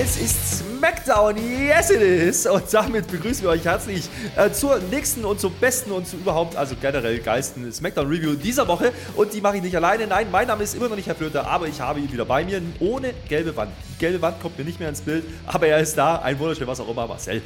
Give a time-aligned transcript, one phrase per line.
[0.00, 2.46] Es ist SmackDown, yes it is!
[2.46, 6.54] Und damit begrüßen wir euch herzlich äh, zur nächsten und zum besten und zu überhaupt,
[6.54, 8.92] also generell geilsten SmackDown-Review dieser Woche.
[9.16, 10.06] Und die mache ich nicht alleine.
[10.06, 12.44] Nein, mein Name ist immer noch nicht Herr Flöter, aber ich habe ihn wieder bei
[12.44, 13.72] mir, ohne gelbe Wand.
[13.92, 16.20] Die gelbe Wand kommt mir nicht mehr ins Bild, aber er ist da.
[16.20, 17.42] Ein wunderschön, was auch immer, Marcel.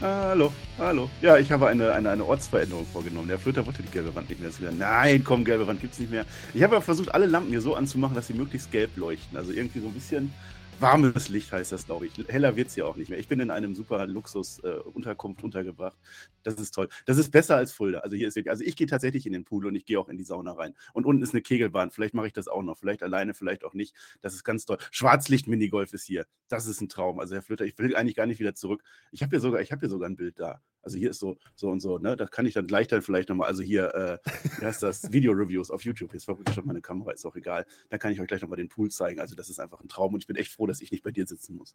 [0.00, 1.10] Hallo, hallo.
[1.20, 3.26] Ja, ich habe eine, eine, eine Ortsveränderung vorgenommen.
[3.26, 4.56] Der Flöter wollte die gelbe Wand nicht mehr.
[4.56, 6.24] Wieder, nein, komm, gelbe Wand gibt's nicht mehr.
[6.54, 9.36] Ich habe versucht, alle Lampen hier so anzumachen, dass sie möglichst gelb leuchten.
[9.36, 10.32] Also irgendwie so ein bisschen
[10.80, 12.12] warmes Licht heißt das, glaube ich.
[12.28, 13.18] Heller wird es ja auch nicht mehr.
[13.18, 15.98] Ich bin in einem super Luxus-Unterkunft äh, untergebracht.
[16.42, 16.88] Das ist toll.
[17.06, 18.00] Das ist besser als Fulda.
[18.00, 20.08] Also hier ist wirklich, also ich gehe tatsächlich in den Pool und ich gehe auch
[20.08, 20.74] in die Sauna rein.
[20.92, 21.90] Und unten ist eine Kegelbahn.
[21.90, 22.78] Vielleicht mache ich das auch noch.
[22.78, 23.94] Vielleicht alleine, vielleicht auch nicht.
[24.20, 24.78] Das ist ganz toll.
[24.90, 26.26] Schwarzlicht-Minigolf ist hier.
[26.48, 27.20] Das ist ein Traum.
[27.20, 28.82] Also Herr Flöter, ich will eigentlich gar nicht wieder zurück.
[29.12, 30.60] Ich habe hier sogar, ich habe hier sogar ein Bild da.
[30.82, 32.16] Also hier ist so, so und so, ne?
[32.16, 34.18] Da kann ich dann gleich dann vielleicht nochmal, also hier, äh,
[34.58, 36.12] wie heißt das, Video-Reviews auf YouTube.
[36.12, 37.66] Jetzt verrückt schon meine Kamera, ist auch egal.
[37.88, 39.20] Da kann ich euch gleich nochmal den Pool zeigen.
[39.20, 41.10] Also das ist einfach ein Traum und ich bin echt froh, dass ich nicht bei
[41.10, 41.74] dir sitzen muss.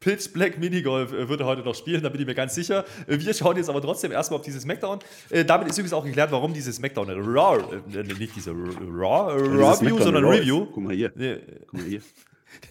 [0.00, 2.84] Pitch Black Minigolf äh, wird er heute noch spielen, da bin ich mir ganz sicher.
[3.06, 4.98] Äh, wir schauen jetzt aber trotzdem erstmal auf dieses Smackdown.
[5.30, 9.72] Äh, damit ist übrigens auch geklärt, warum dieses Smackdown Raw, äh, nicht diese Raw, Raw
[9.72, 10.66] Review, sondern Review.
[10.66, 11.10] Guck mal hier.
[11.10, 12.02] Guck mal hier.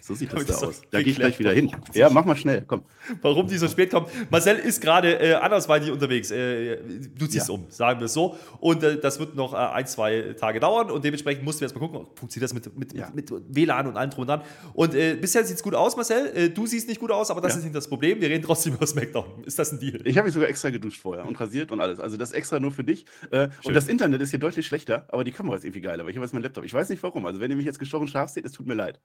[0.00, 0.82] So sieht das da aus.
[0.90, 1.70] Da gehe ich gleich wieder hin.
[1.94, 2.82] Ja, mach mal schnell, komm.
[3.22, 4.08] Warum die so spät kommt.
[4.30, 6.30] Marcel ist gerade äh, andersweitig unterwegs.
[6.30, 6.78] Äh,
[7.16, 7.54] du ziehst ja.
[7.54, 8.36] um, sagen wir es so.
[8.60, 10.90] Und äh, das wird noch äh, ein, zwei Tage dauern.
[10.90, 13.10] Und dementsprechend mussten wir erstmal gucken, funktioniert das mit, mit, ja.
[13.14, 14.42] mit, WLAN und allem drum und dran.
[14.74, 16.32] Und äh, bisher sieht es gut aus, Marcel.
[16.34, 17.58] Äh, du siehst nicht gut aus, aber das ja.
[17.58, 18.20] ist nicht das Problem.
[18.20, 19.44] Wir reden trotzdem über SmackDown.
[19.44, 20.00] Ist das ein Deal?
[20.04, 22.00] Ich habe mich sogar extra geduscht vorher und rasiert und alles.
[22.00, 23.06] Also das extra nur für dich.
[23.30, 26.02] und das Internet ist hier deutlich schlechter, aber die Kamera ist irgendwie geiler.
[26.02, 26.64] Aber ich habe jetzt mein Laptop.
[26.64, 27.26] Ich weiß nicht warum.
[27.26, 29.00] Also wenn ihr mich jetzt gestochen scharf seht, es tut mir leid.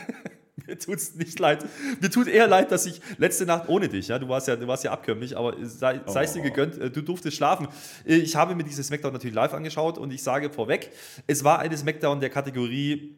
[0.66, 1.64] Mir tut es nicht leid.
[2.00, 4.66] Mir tut eher leid, dass ich letzte Nacht ohne dich, ja, du warst ja, du
[4.66, 6.44] warst ja abkömmlich, aber sei, sei es dir oh.
[6.44, 7.68] gegönnt, äh, du durftest schlafen.
[8.04, 10.90] Ich habe mir dieses Smackdown natürlich live angeschaut und ich sage vorweg,
[11.26, 13.16] es war eine Smackdown der Kategorie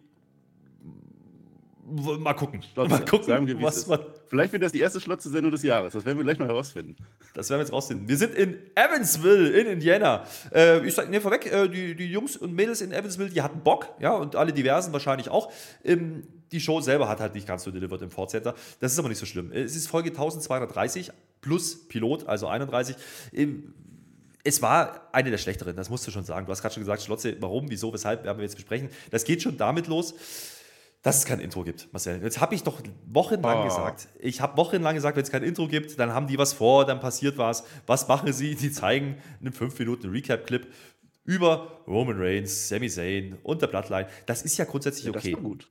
[1.91, 2.62] Mal gucken.
[2.62, 2.91] Schlotze.
[2.91, 4.00] Mal gucken, Sagen wir, was man.
[4.27, 5.95] Vielleicht wird das die erste Schlotze-Sendung des Jahres.
[5.95, 6.97] Das werden wir gleich mal herausfinden.
[7.33, 8.09] Das werden wir jetzt rausfinden.
[8.09, 10.25] Wir sind in Evansville in Indiana.
[10.53, 13.60] Äh, ich sage, nee, vorweg, äh, die, die Jungs und Mädels in Evansville, die hatten
[13.60, 15.50] Bock, ja, und alle Diversen wahrscheinlich auch.
[15.83, 18.54] Ähm, die Show selber hat halt nicht ganz so delivered im Center.
[18.81, 19.53] Das ist aber nicht so schlimm.
[19.53, 21.10] Es ist Folge 1230
[21.41, 22.97] plus Pilot, also 31.
[23.32, 23.75] Ähm,
[24.44, 26.47] es war eine der schlechteren, das musst du schon sagen.
[26.47, 28.88] Du hast gerade schon gesagt, Schlotze, warum, wieso, weshalb, werden wir jetzt besprechen.
[29.10, 30.14] Das geht schon damit los
[31.03, 32.22] dass es kein Intro gibt, Marcel.
[32.22, 33.65] Jetzt habe ich doch wochenlang oh.
[33.65, 34.09] gesagt.
[34.19, 37.00] Ich habe wochenlang gesagt, wenn es kein Intro gibt, dann haben die was vor, dann
[37.00, 37.65] passiert was.
[37.86, 38.56] Was machen sie?
[38.56, 40.66] Die zeigen einen 5 Minuten Recap-Clip
[41.25, 44.09] über Roman Reigns, Sami Zayn und der Bloodline.
[44.26, 45.32] Das ist ja grundsätzlich ja, okay.
[45.32, 45.69] Das war gut.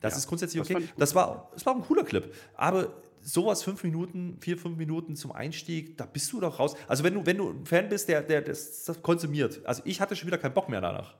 [0.00, 0.74] Das ja, ist grundsätzlich okay.
[0.74, 2.34] Das, das, war, das war ein cooler Clip.
[2.54, 2.88] Aber
[3.20, 6.76] sowas fünf Minuten, vier, fünf Minuten zum Einstieg, da bist du doch raus.
[6.86, 9.60] Also wenn du, wenn du ein Fan bist, der, der das, das konsumiert.
[9.64, 11.16] Also ich hatte schon wieder keinen Bock mehr danach.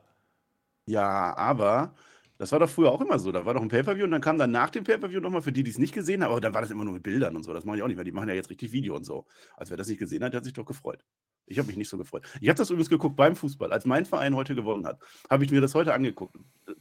[0.86, 1.94] Ja, aber
[2.38, 3.32] das war doch früher auch immer so.
[3.32, 5.64] Da war doch ein Pay-Per-View und dann kam dann nach dem Pay-Per-View nochmal für die,
[5.64, 7.52] die es nicht gesehen haben, aber dann war das immer nur mit Bildern und so.
[7.52, 8.04] Das machen die auch nicht mehr.
[8.04, 9.26] Die machen ja jetzt richtig Video und so.
[9.56, 11.04] Also wer das nicht gesehen hat, der hat sich doch gefreut.
[11.48, 12.24] Ich habe mich nicht so gefreut.
[12.40, 13.72] Ich habe das übrigens geguckt beim Fußball.
[13.72, 15.00] Als mein Verein heute gewonnen hat,
[15.30, 16.36] habe ich mir das heute angeguckt.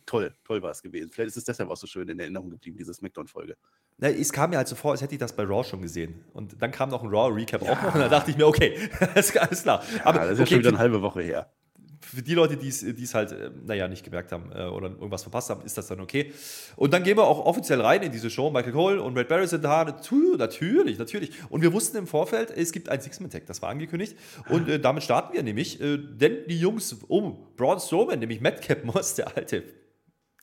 [0.05, 1.11] Toll, toll war es gewesen.
[1.11, 3.55] Vielleicht ist es deshalb auch so schön in Erinnerung geblieben, diese Smackdown-Folge.
[3.99, 6.25] es kam mir halt so vor, als hätte ich das bei Raw schon gesehen.
[6.33, 7.71] Und dann kam noch ein Raw-Recap ja.
[7.71, 9.49] auch noch und da dachte ich mir, okay, alles klar.
[9.95, 11.51] Ja, Aber, das ist ja okay, schon wieder eine halbe Woche her
[11.99, 15.49] für die Leute, die es halt, äh, naja, nicht gemerkt haben äh, oder irgendwas verpasst
[15.49, 16.31] haben, ist das dann okay.
[16.75, 18.49] Und dann gehen wir auch offiziell rein in diese Show.
[18.49, 19.83] Michael Cole und Red Barry sind da.
[19.83, 21.31] Natürlich, natürlich.
[21.49, 24.15] Und wir wussten im Vorfeld, es gibt ein Six-Man-Tag, das war angekündigt.
[24.49, 28.83] Und äh, damit starten wir nämlich, äh, denn die Jungs um Braun Strowman, nämlich Madcap
[28.83, 29.63] Moss, der alte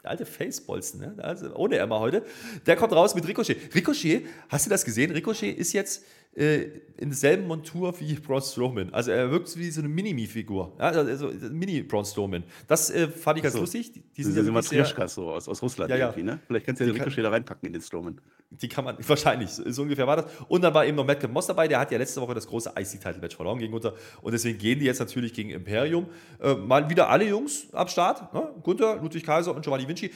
[0.05, 1.15] der alte Facebolzen, ne?
[1.25, 2.25] also ohne Emma heute,
[2.67, 3.57] der kommt raus mit Ricochet.
[3.75, 5.11] Ricochet, hast du das gesehen?
[5.11, 6.05] Ricochet ist jetzt
[6.37, 8.93] äh, in derselben Montur wie Braun Strowman.
[8.93, 10.75] Also er wirkt wie so eine Mini-Me-Figur.
[10.79, 12.45] Ja, also Mini-Braun Strowman.
[12.67, 13.61] Das äh, fand ich ganz so.
[13.61, 13.93] lustig.
[13.93, 16.39] Die, die sind ja Matryoshkas so aus, aus Russland ja, irgendwie, ne?
[16.47, 18.21] Vielleicht kannst du ja den Ricochet da reinpacken in den Strowman.
[18.51, 20.27] Die kann man, wahrscheinlich, so ungefähr war das.
[20.49, 22.73] Und dann war eben noch Matt Moss dabei, der hat ja letzte Woche das große
[22.77, 23.95] IC-Title-Match verloren gegen Gunther.
[24.23, 26.07] Und deswegen gehen die jetzt natürlich gegen Imperium.
[26.41, 28.33] Äh, mal wieder alle Jungs am Start.
[28.33, 28.55] Ne?
[28.63, 30.13] Gunther, Ludwig Kaiser und Giovanni Vinci.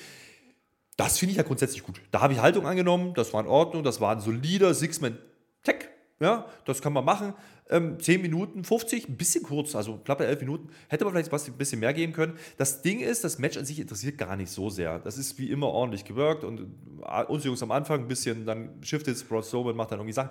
[0.96, 2.00] Das finde ich ja grundsätzlich gut.
[2.10, 5.88] Da habe ich Haltung angenommen, das war in Ordnung, das war ein solider Six-Man-Tech
[6.20, 7.34] ja, das kann man machen.
[7.70, 10.70] Ähm, 10 Minuten, 50, ein bisschen kurz, also knappe 11 Minuten.
[10.88, 12.38] Hätte man vielleicht ein bisschen mehr geben können.
[12.56, 14.98] Das Ding ist, das Match an sich interessiert gar nicht so sehr.
[14.98, 16.72] Das ist wie immer ordentlich gewirkt und
[17.06, 20.14] äh, uns Jungs am Anfang ein bisschen, dann shiftet es, Braun Strowman macht dann irgendwie
[20.14, 20.30] Sachen.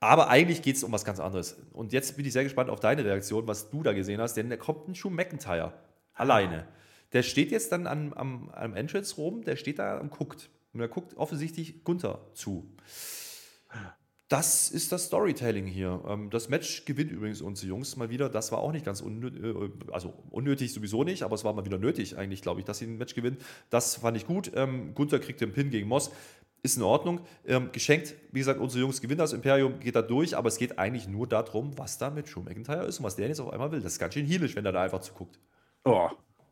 [0.00, 1.56] Aber eigentlich geht es um was ganz anderes.
[1.72, 4.50] Und jetzt bin ich sehr gespannt auf deine Reaktion, was du da gesehen hast, denn
[4.50, 5.72] da kommt ein Schuh McIntyre.
[6.14, 6.66] Alleine.
[7.12, 10.50] der steht jetzt dann am, am, am Entrance rum, der steht da und guckt.
[10.72, 12.66] Und er guckt offensichtlich Gunther zu.
[14.32, 16.02] Das ist das Storytelling hier.
[16.08, 18.30] Ähm, das Match gewinnt übrigens unsere Jungs mal wieder.
[18.30, 21.66] Das war auch nicht ganz unnötig, äh, also unnötig sowieso nicht, aber es war mal
[21.66, 23.36] wieder nötig eigentlich, glaube ich, dass sie ein Match gewinnen.
[23.68, 24.50] Das fand ich gut.
[24.54, 26.10] Ähm, Gunther kriegt den Pin gegen Moss.
[26.62, 27.20] Ist in Ordnung.
[27.44, 30.78] Ähm, geschenkt, wie gesagt, unsere Jungs gewinnen das Imperium, geht da durch, aber es geht
[30.78, 33.70] eigentlich nur darum, was da mit Drew McIntyre ist und was der jetzt auf einmal
[33.70, 33.82] will.
[33.82, 35.38] Das ist ganz schön heelisch, wenn er da einfach zuguckt.
[35.84, 36.08] Oh,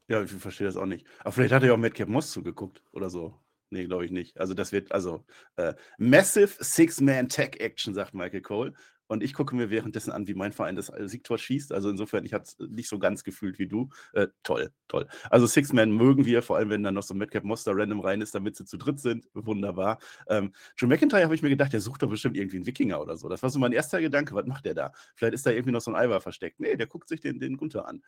[0.06, 1.06] ja, ich verstehe das auch nicht.
[1.20, 3.40] Aber vielleicht hat er ja auch Madcap Moss zugeguckt oder so.
[3.70, 4.38] Nee, glaube ich nicht.
[4.38, 5.24] Also das wird, also
[5.56, 8.72] äh, Massive Six-Man-Tech-Action, sagt Michael Cole.
[9.06, 11.72] Und ich gucke mir währenddessen an, wie mein Verein das Siegtor schießt.
[11.72, 13.88] Also insofern, ich habe es nicht so ganz gefühlt wie du.
[14.12, 15.08] Äh, toll, toll.
[15.30, 18.36] Also Six-Man mögen wir, vor allem wenn dann noch so Madcap Monster random rein ist,
[18.36, 19.28] damit sie zu dritt sind.
[19.34, 19.98] Wunderbar.
[20.28, 23.16] Ähm, Joe McIntyre habe ich mir gedacht, der sucht doch bestimmt irgendwie einen Wikinger oder
[23.16, 23.28] so.
[23.28, 24.32] Das war so mein erster Gedanke.
[24.36, 24.92] Was macht der da?
[25.16, 26.60] Vielleicht ist da irgendwie noch so ein Eiweiß versteckt.
[26.60, 28.02] Nee, der guckt sich den, den Gunther an.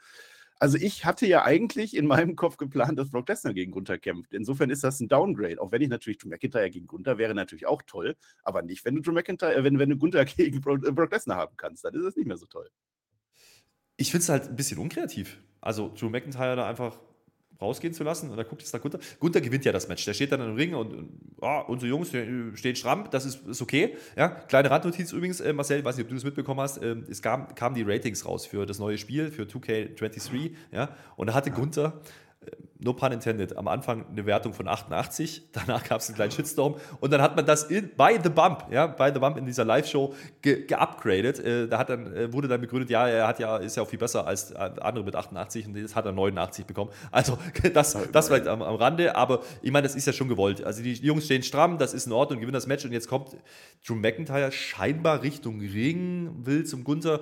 [0.58, 4.32] Also ich hatte ja eigentlich in meinem Kopf geplant, dass Brock Lesnar gegen Gunther kämpft.
[4.32, 5.60] Insofern ist das ein Downgrade.
[5.60, 8.94] Auch wenn ich natürlich Drew McIntyre gegen Gunther wäre natürlich auch toll, aber nicht, wenn
[8.94, 11.84] du Drew McIntyre, äh, wenn, wenn du Gunther gegen Brock, äh, Brock Lesnar haben kannst,
[11.84, 12.68] dann ist es nicht mehr so toll.
[13.96, 15.38] Ich finde es halt ein bisschen unkreativ.
[15.60, 16.98] Also Drew McIntyre da einfach
[17.62, 18.30] rausgehen zu lassen.
[18.30, 18.98] Und dann guckt jetzt nach Gunther.
[19.18, 20.04] Gunther gewinnt ja das Match.
[20.04, 21.08] Der steht dann im Ring und
[21.40, 23.08] oh, unsere Jungs stehen stramm.
[23.10, 23.96] Das ist, ist okay.
[24.16, 26.78] Ja, kleine Randnotiz übrigens, äh, Marcel, ich weiß nicht, ob du das mitbekommen hast.
[26.78, 30.52] Äh, es kam, kamen die Ratings raus für das neue Spiel, für 2K23.
[30.72, 32.00] Ja, und da hatte Gunther
[32.84, 36.76] no pun intended, am Anfang eine Wertung von 88, danach gab es einen kleinen Shitstorm
[37.00, 39.64] und dann hat man das in, bei The Bump, ja, bei The Bump in dieser
[39.64, 41.42] Live-Show geupgradet.
[41.42, 43.82] Ge äh, da hat dann, äh, wurde dann begründet, ja, er hat ja, ist ja
[43.82, 46.90] auch viel besser als andere mit 88 und jetzt hat er 89 bekommen.
[47.10, 47.38] Also
[47.74, 50.64] das, das vielleicht am, am Rande, aber ich meine, das ist ja schon gewollt.
[50.64, 53.36] Also die Jungs stehen stramm, das ist in Ordnung, gewinnen das Match und jetzt kommt
[53.86, 57.20] Drew McIntyre scheinbar Richtung Ring, will zum Gunther.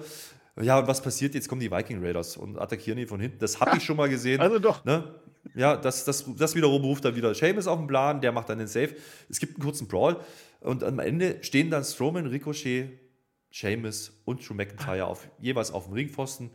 [0.63, 1.35] Ja, und was passiert?
[1.35, 3.39] Jetzt kommen die Viking Raiders und attackieren ihn von hinten.
[3.39, 4.41] Das habe ich schon mal gesehen.
[4.41, 4.85] Also doch.
[4.85, 5.15] Ne?
[5.55, 8.59] Ja, das, das, das wiederum ruft dann wieder Seamus auf den Plan, der macht dann
[8.59, 8.95] den Save.
[9.29, 10.21] Es gibt einen kurzen Brawl
[10.61, 12.91] und am Ende stehen dann Strowman, Ricochet,
[13.51, 16.51] Seamus und Drew McIntyre auf, jeweils auf dem Ringpfosten.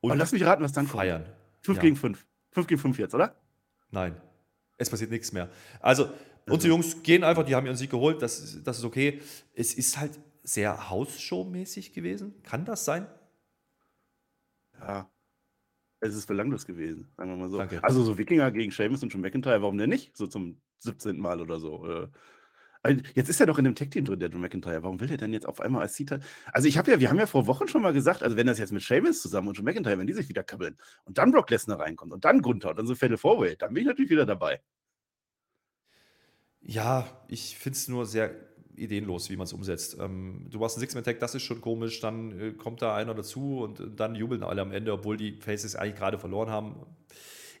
[0.00, 1.26] Und, und lass mich raten, was dann feiern.
[1.62, 1.82] 5 ja.
[1.82, 2.24] gegen 5.
[2.52, 3.34] 5 gegen 5 jetzt, oder?
[3.90, 4.16] Nein.
[4.76, 5.50] Es passiert nichts mehr.
[5.80, 6.08] Also,
[6.46, 9.20] unsere Jungs gehen einfach, die haben ihren Sieg geholt, das, das ist okay.
[9.54, 10.12] Es ist halt
[10.44, 12.34] sehr Hausshow-mäßig gewesen.
[12.44, 13.06] Kann das sein?
[14.80, 15.10] Ja,
[16.00, 17.58] es ist belanglos gewesen, sagen wir mal so.
[17.58, 17.82] Danke.
[17.82, 20.16] Also so Wikinger gegen Seamus und John McIntyre, warum denn nicht?
[20.16, 21.18] So zum 17.
[21.18, 21.86] Mal oder so.
[21.86, 22.08] Äh.
[23.14, 24.82] Jetzt ist er doch in dem Tech-Team drin, der John McIntyre.
[24.84, 26.20] Warum will der denn jetzt auf einmal als Cita?
[26.52, 28.58] Also ich habe ja, wir haben ja vor Wochen schon mal gesagt, also wenn das
[28.58, 31.50] jetzt mit Seamus zusammen und John McIntyre, wenn die sich wieder kabbeln und dann Brock
[31.50, 34.26] Lesnar reinkommt und dann Gunther und dann so Fälle Forway, dann bin ich natürlich wieder
[34.26, 34.62] dabei.
[36.60, 38.47] Ja, ich finde es nur sehr
[38.78, 39.96] ideenlos, wie man es umsetzt.
[40.00, 43.60] Ähm, du machst einen Six-Man-Tag, das ist schon komisch, dann äh, kommt da einer dazu
[43.60, 46.76] und, und dann jubeln alle am Ende, obwohl die Faces eigentlich gerade verloren haben.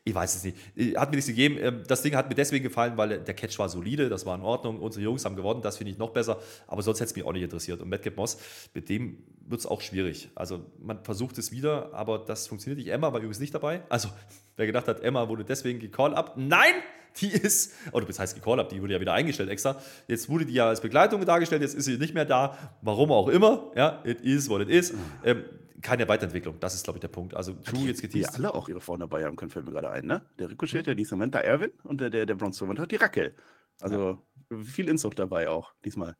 [0.04, 0.56] Ich weiß es nicht.
[0.76, 1.56] Äh, hat mir nichts gegeben.
[1.60, 4.42] Ähm, das Ding hat mir deswegen gefallen, weil der Catch war solide, das war in
[4.42, 4.80] Ordnung.
[4.80, 6.40] Unsere Jungs haben gewonnen, das finde ich noch besser.
[6.66, 7.82] Aber sonst hätte es mich auch nicht interessiert.
[7.82, 8.38] Und Madcap Moss,
[8.72, 10.30] mit dem wird es auch schwierig.
[10.34, 12.92] Also man versucht es wieder, aber das funktioniert nicht.
[12.92, 13.82] Emma war übrigens nicht dabei.
[13.88, 14.08] Also
[14.56, 16.34] wer gedacht hat, Emma wurde deswegen gecall up.
[16.36, 16.74] Nein!
[17.20, 19.80] Die ist, oder das heißt gecall up, die wurde ja wieder eingestellt extra.
[20.06, 22.56] Jetzt wurde die ja als Begleitung dargestellt, jetzt ist sie nicht mehr da.
[22.82, 23.70] Warum auch immer.
[23.74, 24.94] Ja, it is what it is.
[25.24, 25.44] Ähm,
[25.80, 27.34] keine Weiterentwicklung, das ist, glaube ich, der Punkt.
[27.34, 28.32] Also True jetzt geteased.
[28.32, 30.22] Die alle auch ihre Frauen dabei haben können, fällt mir gerade ein, ne?
[30.38, 33.34] Der Ricochet, der Samantha Erwin und der, der, der Braun Strowman hat die Raquel.
[33.80, 34.18] Also
[34.50, 34.58] ja.
[34.64, 36.16] viel Inzucht dabei auch, diesmal.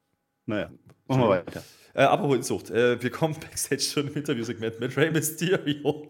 [0.46, 0.70] Naja,
[1.08, 1.62] machen wir weiter.
[1.98, 2.70] Äh, apropos Inzucht.
[2.70, 5.74] Äh, wir kommen backstage schon im Interviewsegment mit Rey Mysterio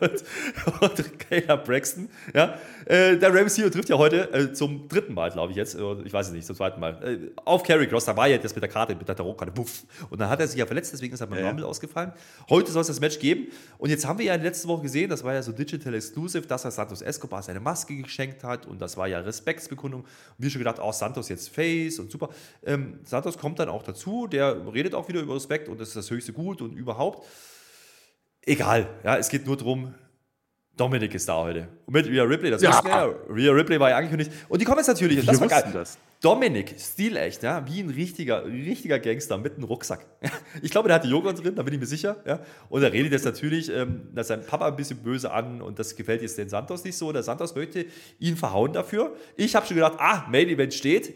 [0.00, 0.24] und,
[0.80, 2.10] und Kayla Braxton.
[2.34, 2.58] Ja?
[2.84, 5.78] Äh, der Rey Mysterio trifft ja heute äh, zum dritten Mal, glaube ich jetzt.
[6.04, 7.02] Ich weiß es nicht, zum zweiten Mal.
[7.02, 9.50] Äh, auf Carry Cross, da war ja das mit der Karte, mit der Tarotkarte.
[9.50, 9.84] Buff.
[10.10, 11.48] Und dann hat er sich ja verletzt, deswegen ist er beim ja.
[11.48, 12.12] Rumble ausgefallen.
[12.50, 13.46] Heute soll es das Match geben.
[13.78, 15.94] Und jetzt haben wir ja in der letzten Woche gesehen, das war ja so Digital
[15.94, 18.66] Exclusive, dass er Santos Escobar seine Maske geschenkt hat.
[18.66, 20.02] Und das war ja Respektsbekundung.
[20.02, 22.28] Und wir schon gedacht, oh, Santos jetzt Face und super.
[22.66, 25.96] Ähm, Santos kommt dann auch dazu, der redet auch wieder über Respekt und das ist
[25.96, 27.26] das höchste Gut und überhaupt.
[28.42, 29.94] Egal, ja, es geht nur darum,
[30.76, 31.68] Dominik ist da heute.
[31.86, 32.70] Und mit Rhea Ripley, das ja.
[32.70, 33.14] wussten wir ja.
[33.28, 34.32] Rhea Ripley war ja angekündigt.
[34.48, 35.70] Und die kommen jetzt natürlich, und das war geil.
[35.72, 35.98] Das.
[36.20, 40.06] Dominik, stilecht, ja, wie ein richtiger, richtiger Gangster mit einem Rucksack.
[40.62, 42.16] Ich glaube, der hat die Joghurt drin, da bin ich mir sicher.
[42.26, 42.40] Ja.
[42.68, 45.94] Und er redet jetzt natürlich ähm, dass sein Papa ein bisschen böse an und das
[45.94, 47.12] gefällt jetzt den Santos nicht so.
[47.12, 47.86] Der Santos möchte
[48.18, 49.14] ihn verhauen dafür.
[49.36, 51.14] Ich habe schon gedacht, ah, Main Event steht,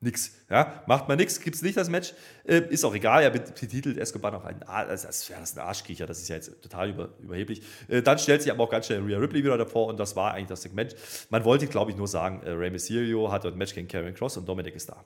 [0.00, 0.30] Nix.
[0.48, 2.14] Ja, macht man nichts, gibt es nicht das Match.
[2.44, 5.66] Äh, ist auch egal, er betitelt Escobar noch ein, also das, ja, das ist ein
[5.66, 7.62] Arschkriecher, das ist ja jetzt total über, überheblich.
[7.88, 10.34] Äh, dann stellt sich aber auch ganz schnell Rhea Ripley wieder davor und das war
[10.34, 10.94] eigentlich das Segment.
[11.30, 14.14] Man wollte, glaube ich, nur sagen, äh, Rey Mysterio hat dort ein Match gegen Karen
[14.14, 15.04] Cross und Dominic ist da.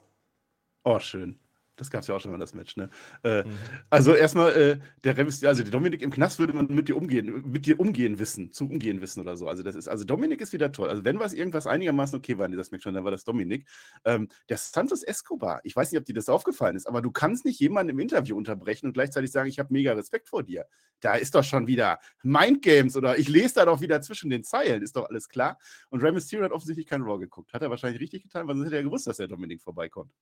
[0.85, 1.39] Oh, schön.
[1.77, 2.91] Das gab es ja auch schon mal das Match, ne?
[3.25, 3.53] Äh, mhm.
[3.89, 7.51] Also erstmal, äh, der Remis, also der Dominik im Knast würde man mit dir umgehen,
[7.51, 9.49] mit dir umgehen wissen, zu umgehen wissen oder so.
[9.49, 10.91] Also das ist, also Dominik ist wieder toll.
[10.91, 13.67] Also wenn was irgendwas einigermaßen okay war in dieser Smackdown, dann war das Dominik.
[14.05, 17.47] Ähm, der Santos Escobar, ich weiß nicht, ob dir das aufgefallen ist, aber du kannst
[17.47, 20.67] nicht jemanden im Interview unterbrechen und gleichzeitig sagen, ich habe mega Respekt vor dir.
[21.01, 24.45] Da ist doch schon wieder Mind Games oder ich lese da doch wieder zwischen den
[24.45, 25.59] Zeilen, ist doch alles klar.
[25.89, 27.55] Und Rey Mysterio hat offensichtlich kein Raw geguckt.
[27.55, 30.13] Hat er wahrscheinlich richtig getan, weil sonst hätte er gewusst, dass der Dominik vorbeikommt.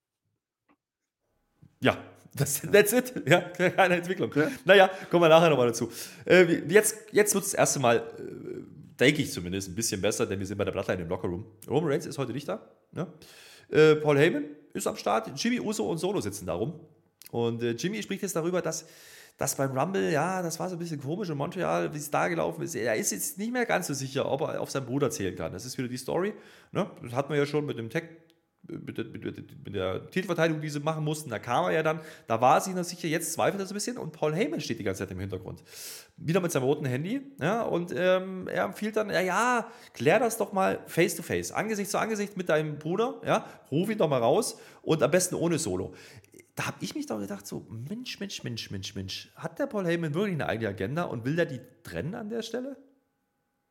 [1.83, 1.97] Ja,
[2.35, 3.13] das, that's it.
[3.27, 4.33] Ja, keine Entwicklung.
[4.35, 4.49] Ja.
[4.65, 5.91] Naja, kommen wir nachher nochmal dazu.
[6.25, 8.01] Äh, jetzt jetzt wird es das erste Mal, äh,
[8.99, 11.45] denke ich zumindest, ein bisschen besser, denn wir sind bei der Bloodline im Lockerroom.
[11.69, 12.61] Roman Reigns ist heute nicht da.
[12.93, 13.07] Ne?
[13.71, 14.45] Äh, Paul Heyman
[14.75, 15.31] ist am Start.
[15.37, 16.79] Jimmy Uso und Solo sitzen da rum.
[17.31, 18.87] Und Jimmy spricht jetzt darüber, dass
[19.41, 22.29] das beim Rumble, ja, das war so ein bisschen komisch in Montreal, wie es da
[22.29, 22.75] gelaufen ist.
[22.75, 25.53] Er ist jetzt nicht mehr ganz so sicher, ob er auf seinen Bruder zählen kann.
[25.53, 26.35] Das ist wieder die Story.
[26.73, 26.91] Ne?
[27.03, 28.05] Das hat man ja schon mit dem Tech
[28.71, 32.41] mit der, mit der, Titelverteidigung, die sie machen mussten, da kam er ja dann, da
[32.41, 34.85] war sie noch sicher, jetzt zweifelt er so ein bisschen und Paul Heyman steht die
[34.85, 35.63] ganze Zeit im Hintergrund.
[36.17, 40.39] Wieder mit seinem roten Handy, ja, und ähm, er empfiehlt dann, ja, ja, klär das
[40.39, 44.09] doch mal face to face, Angesicht zu Angesicht mit deinem Bruder, ja, ruf ihn doch
[44.09, 45.95] mal raus und am besten ohne Solo.
[46.55, 49.87] Da habe ich mich doch gedacht, so, Mensch, Mensch, Mensch, Mensch, Mensch, hat der Paul
[49.87, 52.77] Heyman wirklich eine eigene Agenda und will der die trennen an der Stelle?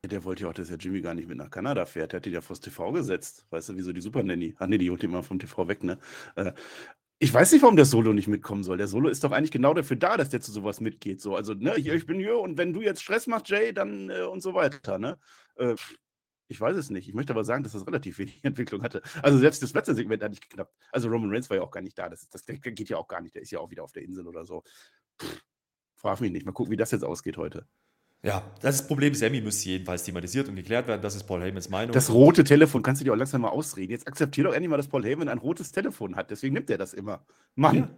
[0.06, 2.14] Der wollte ja auch, dass der Jimmy gar nicht mit nach Kanada fährt.
[2.14, 3.46] Der hat ihn ja vors TV gesetzt.
[3.50, 4.56] Weißt du, wieso die Super Nanny?
[4.58, 6.00] Ach nee, die holt ihn mal vom TV weg, ne?
[6.36, 6.54] Äh,
[7.22, 8.78] ich weiß nicht, warum der Solo nicht mitkommen soll.
[8.78, 11.20] Der Solo ist doch eigentlich genau dafür da, dass der zu sowas mitgeht.
[11.22, 14.10] So, also, ne, hier, ich bin hier und wenn du jetzt Stress machst, Jay, dann
[14.10, 15.20] äh, und so weiter, ne?
[15.56, 15.76] Äh,
[16.48, 17.08] ich weiß es nicht.
[17.10, 19.02] Ich möchte aber sagen, dass das relativ wenig Entwicklung hatte.
[19.22, 20.74] Also selbst das letzte Segment hat nicht geknappt.
[20.92, 22.10] Also Roman Reigns war ja auch gar nicht da.
[22.10, 23.36] Das, das, das geht ja auch gar nicht.
[23.36, 24.64] Der ist ja auch wieder auf der Insel oder so.
[25.22, 25.44] Pff,
[25.98, 26.46] frag mich nicht.
[26.46, 27.68] Mal gucken, wie das jetzt ausgeht heute.
[28.22, 29.14] Ja, das Problem.
[29.14, 31.02] Sammy müsste jedenfalls thematisiert und geklärt werden.
[31.02, 31.94] Das ist Paul Heymans Meinung.
[31.94, 33.92] Das rote Telefon, kannst du dir auch langsam mal ausreden.
[33.92, 36.30] Jetzt akzeptier doch endlich mal, dass Paul Heyman ein rotes Telefon hat.
[36.30, 37.22] Deswegen nimmt er das immer.
[37.56, 37.76] Mann.
[37.76, 37.90] Ja,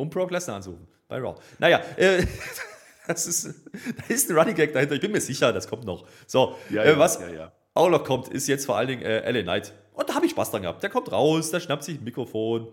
[0.00, 0.86] um Brock Lesnar anzurufen.
[1.08, 1.34] Bei Raw.
[1.58, 2.24] Naja, äh,
[3.06, 4.94] das ist, da ist ein Running Gag dahinter.
[4.94, 6.06] Ich bin mir sicher, das kommt noch.
[6.26, 9.42] So, ja, äh, was ja, auch noch kommt, ist jetzt vor allen Dingen äh, LA
[9.42, 9.74] Knight.
[9.92, 10.82] Und da habe ich Spaß dran gehabt.
[10.82, 12.68] Der kommt raus, der schnappt sich ein Mikrofon,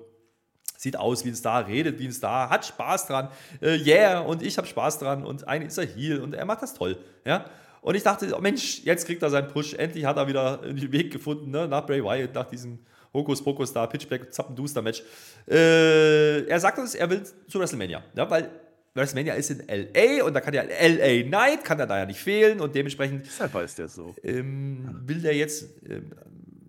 [0.77, 3.29] sieht aus wie ein Star, redet wie ein Star, hat Spaß dran.
[3.61, 6.61] Äh, yeah, und ich habe Spaß dran und eigentlich ist er hier und er macht
[6.61, 6.97] das toll.
[7.25, 7.45] Ja.
[7.81, 9.73] Und ich dachte, oh Mensch, jetzt kriegt er seinen Push.
[9.73, 11.67] Endlich hat er wieder den Weg gefunden, ne?
[11.67, 12.79] nach Bray Wyatt, nach diesem
[13.13, 15.03] Hokus-Pokus da, Pitchback, Zappenduster-Match.
[15.49, 18.49] Äh, er sagt uns, er will zu WrestleMania, ja, weil
[18.95, 22.19] WrestleMania ist in LA und da kann ja LA Night, kann er da ja nicht
[22.19, 23.25] fehlen und dementsprechend.
[23.25, 24.15] Deshalb weiß der so.
[24.23, 25.67] Ähm, will der jetzt.
[25.87, 26.11] Ähm,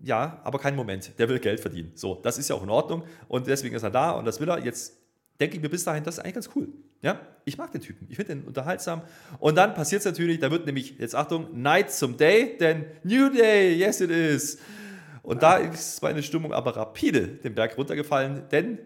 [0.04, 1.18] ja, aber kein Moment.
[1.18, 1.92] Der will Geld verdienen.
[1.94, 4.48] So, das ist ja auch in Ordnung und deswegen ist er da und das will
[4.48, 4.58] er.
[4.58, 4.98] Jetzt
[5.40, 6.68] denke ich mir bis dahin, das ist eigentlich ganz cool.
[7.02, 9.02] Ja, ich mag den Typen, ich finde den unterhaltsam.
[9.38, 13.30] Und dann passiert es natürlich, da wird nämlich, jetzt Achtung, Night zum Day, denn New
[13.30, 14.58] Day, yes it is.
[15.22, 18.78] Und da ist meine Stimmung aber rapide den Berg runtergefallen, denn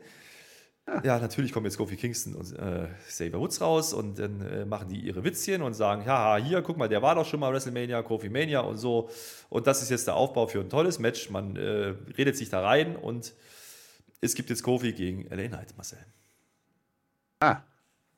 [1.04, 4.88] ja, natürlich kommen jetzt Kofi Kingston und äh, Xavier Woods raus und dann äh, machen
[4.88, 8.02] die ihre Witzchen und sagen, haha, hier, guck mal, der war doch schon mal WrestleMania,
[8.02, 9.10] Kofi Mania und so.
[9.48, 11.30] Und das ist jetzt der Aufbau für ein tolles Match.
[11.30, 13.34] Man äh, redet sich da rein und
[14.20, 15.98] es gibt jetzt Kofi gegen LA Knight, Marcel.
[17.40, 17.62] Ah,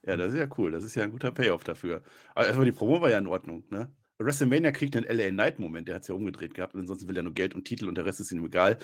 [0.06, 0.70] ja, das ist ja cool.
[0.70, 2.02] Das ist ja ein guter Payoff dafür.
[2.34, 3.90] Aber erstmal die Promo war ja in Ordnung, ne?
[4.18, 6.74] WrestleMania kriegt einen LA Knight-Moment, der hat es ja umgedreht gehabt.
[6.74, 8.78] Ansonsten will er nur Geld und Titel und der Rest ist ihm egal.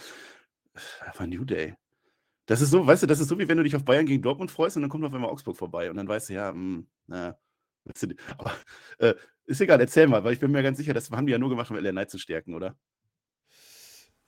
[1.01, 1.75] Einfach New Day.
[2.47, 4.23] Das ist so, weißt du, das ist so, wie wenn du dich auf Bayern gegen
[4.23, 6.59] Dortmund freust und dann kommt auf einmal Augsburg vorbei und dann weißt du, ja, mh,
[6.59, 7.39] hm, na,
[8.39, 8.53] aber,
[8.99, 9.15] äh,
[9.47, 11.51] ist egal, erzähl mal, weil ich bin mir ganz sicher, das haben die ja nur
[11.51, 12.77] gemacht, um LA Knight zu stärken, oder?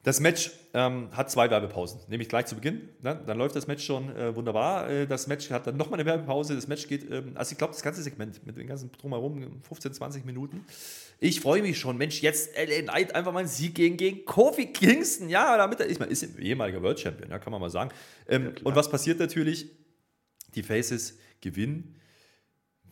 [0.09, 2.89] Das Match ähm, hat zwei Werbepausen, nämlich gleich zu Beginn.
[3.03, 3.23] Ne?
[3.27, 4.89] Dann läuft das Match schon äh, wunderbar.
[4.89, 6.55] Äh, das Match hat dann nochmal eine Werbepause.
[6.55, 9.93] Das Match geht, ähm, also ich glaube, das ganze Segment mit dem ganzen Drumherum 15,
[9.93, 10.65] 20 Minuten.
[11.21, 11.99] Ich freue mich schon.
[11.99, 15.29] Mensch, jetzt LA Knight einfach mal ein Sieg gegen, gegen Kofi Kingston.
[15.29, 17.91] Ja, damit er ist, man ist ehemaliger World Champion, ja, kann man mal sagen.
[18.31, 19.67] Ähm, ja, und was passiert natürlich?
[20.55, 21.98] Die Faces gewinnen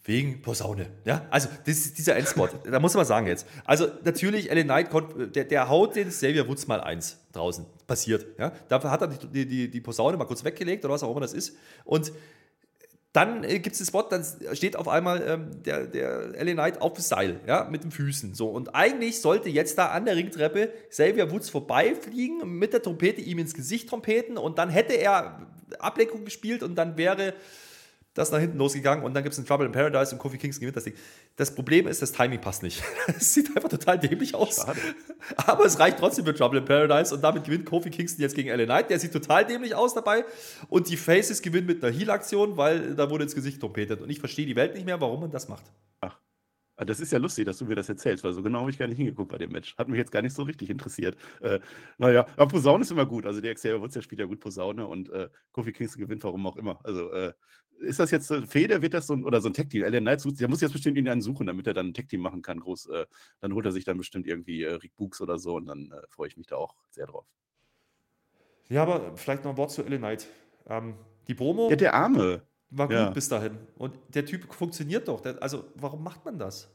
[0.06, 0.86] Wegen Posaune.
[1.04, 3.44] Ja, also das, dieser Endspot, da muss man sagen jetzt.
[3.64, 4.88] Also natürlich, Ellen Knight,
[5.34, 7.66] der, der haut den Xavier Woods mal eins draußen.
[7.88, 8.24] Passiert.
[8.38, 8.52] Ja?
[8.68, 11.32] Dafür hat er die, die, die Posaune mal kurz weggelegt oder was auch immer das
[11.32, 11.56] ist.
[11.84, 12.12] Und
[13.16, 16.80] dann äh, gibt es den Spot, dann steht auf einmal ähm, der, der LA Knight
[16.82, 18.34] auf dem Seil, ja, mit den Füßen.
[18.34, 18.48] So.
[18.48, 23.38] Und eigentlich sollte jetzt da an der Ringtreppe Xavier Woods vorbeifliegen, mit der Trompete ihm
[23.38, 25.46] ins Gesicht trompeten und dann hätte er
[25.78, 27.34] Ablenkung gespielt und dann wäre
[28.16, 30.38] das ist nach hinten losgegangen und dann gibt es ein Trouble in Paradise und Kofi
[30.38, 30.94] Kingston gewinnt das Ding.
[31.36, 32.82] Das Problem ist, das Timing passt nicht.
[33.06, 34.56] Es sieht einfach total dämlich aus.
[34.56, 34.80] Schade.
[35.36, 38.48] Aber es reicht trotzdem für Trouble in Paradise und damit gewinnt Kofi Kingston jetzt gegen
[38.48, 38.90] LA Knight.
[38.90, 40.24] Der sieht total dämlich aus dabei
[40.68, 44.18] und die Faces gewinnen mit einer Heal-Aktion, weil da wurde ins Gesicht trompetet und ich
[44.18, 45.64] verstehe die Welt nicht mehr, warum man das macht.
[46.76, 48.78] Ah, Das ist ja lustig, dass du mir das erzählst, weil so genau habe ich
[48.78, 49.76] gar nicht hingeguckt bei dem Match.
[49.78, 51.16] Hat mich jetzt gar nicht so richtig interessiert.
[51.40, 51.60] Äh,
[51.98, 53.24] naja, aber Posaune ist immer gut.
[53.26, 56.46] Also der Xavier Woods, der spielt ja gut Posaune und äh, Kofi Kingston gewinnt, warum
[56.46, 56.78] auch immer.
[56.84, 57.32] Also äh,
[57.80, 59.84] ist das jetzt eine Fehde, wird das so ein, oder so ein Tech-Team?
[59.84, 62.42] Alien Knight, sucht- der muss jetzt bestimmt irgendeinen suchen, damit er dann ein Tech-Team machen
[62.42, 62.86] kann, groß.
[62.90, 63.06] Äh,
[63.40, 66.00] dann holt er sich dann bestimmt irgendwie äh, Rick Books oder so und dann äh,
[66.10, 67.26] freue ich mich da auch sehr drauf.
[68.68, 70.26] Ja, aber vielleicht noch ein Wort zu LA Knight.
[70.68, 70.94] Ähm,
[71.28, 72.42] die Promo Ja, der Arme.
[72.70, 73.10] War gut ja.
[73.10, 73.58] bis dahin.
[73.76, 75.20] Und der Typ funktioniert doch.
[75.20, 76.68] Der, also, warum macht man das?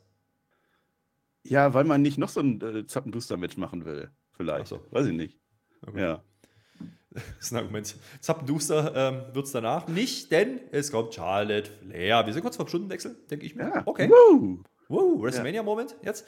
[1.43, 4.11] Ja, weil man nicht noch so ein äh, Zappenduster-Match machen will.
[4.31, 4.67] Vielleicht.
[4.67, 4.85] So.
[4.91, 5.39] Weiß ich nicht.
[5.85, 5.97] Gut.
[5.97, 6.23] Ja.
[7.13, 7.93] Das ist ein Argument.
[8.21, 12.25] Zappenduster ähm, wird es danach nicht, denn es kommt Charlotte Flair.
[12.25, 13.63] Wir sind kurz vor dem Stundenwechsel, denke ich mir.
[13.63, 13.83] Ja.
[13.85, 14.09] Okay.
[14.09, 14.63] Woo!
[14.87, 16.25] Wow, WrestleMania-Moment jetzt.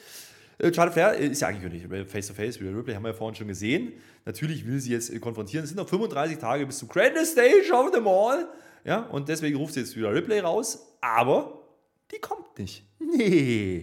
[0.59, 2.59] Äh, Charlotte Flair äh, ist ja eigentlich nicht Face-to-Face.
[2.61, 3.93] Rhea Ripley haben wir ja vorhin schon gesehen.
[4.25, 5.63] Natürlich will sie jetzt äh, konfrontieren.
[5.63, 8.47] Es sind noch 35 Tage bis zum Grandest Stage of them all.
[8.83, 10.95] Ja, und deswegen ruft sie jetzt wieder Ripley raus.
[11.01, 11.63] Aber
[12.11, 12.85] die kommt nicht.
[12.99, 13.81] Nee.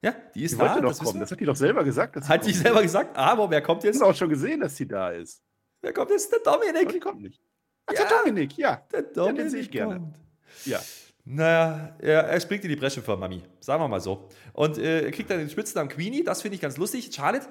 [0.00, 0.64] Ja, die ist Die da.
[0.64, 1.20] wollte doch kommen.
[1.20, 2.16] Das hat die doch selber gesagt.
[2.16, 3.16] dass sie Hat die selber gesagt.
[3.16, 4.00] Aber wer kommt Ich jetzt?
[4.00, 5.42] habe auch schon gesehen, dass sie da ist.
[5.80, 6.32] Wer kommt jetzt?
[6.32, 7.02] Der Aber die Dominik.
[7.02, 7.40] kommt nicht.
[7.86, 8.00] Ach, Ja.
[8.08, 8.82] der Dominik, ja.
[8.92, 9.94] Der Dominik den sehe ich gerne.
[9.96, 10.16] kommt.
[10.64, 10.80] Ja.
[11.24, 13.42] Naja, er, er springt in die Bresche für Mami.
[13.60, 14.28] Sagen wir mal so.
[14.52, 16.24] Und äh, er kriegt dann den Spitznamen Queenie.
[16.24, 17.14] Das finde ich ganz lustig.
[17.14, 17.46] Charlotte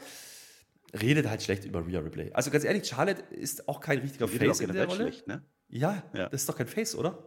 [0.99, 2.31] redet halt schlecht über Rhea Ripley.
[2.33, 5.03] Also ganz ehrlich, Charlotte ist auch kein richtiger Face in der Rolle.
[5.03, 5.45] schlecht, ne?
[5.69, 6.27] Ja, Ja.
[6.27, 7.17] das ist doch kein Face, oder?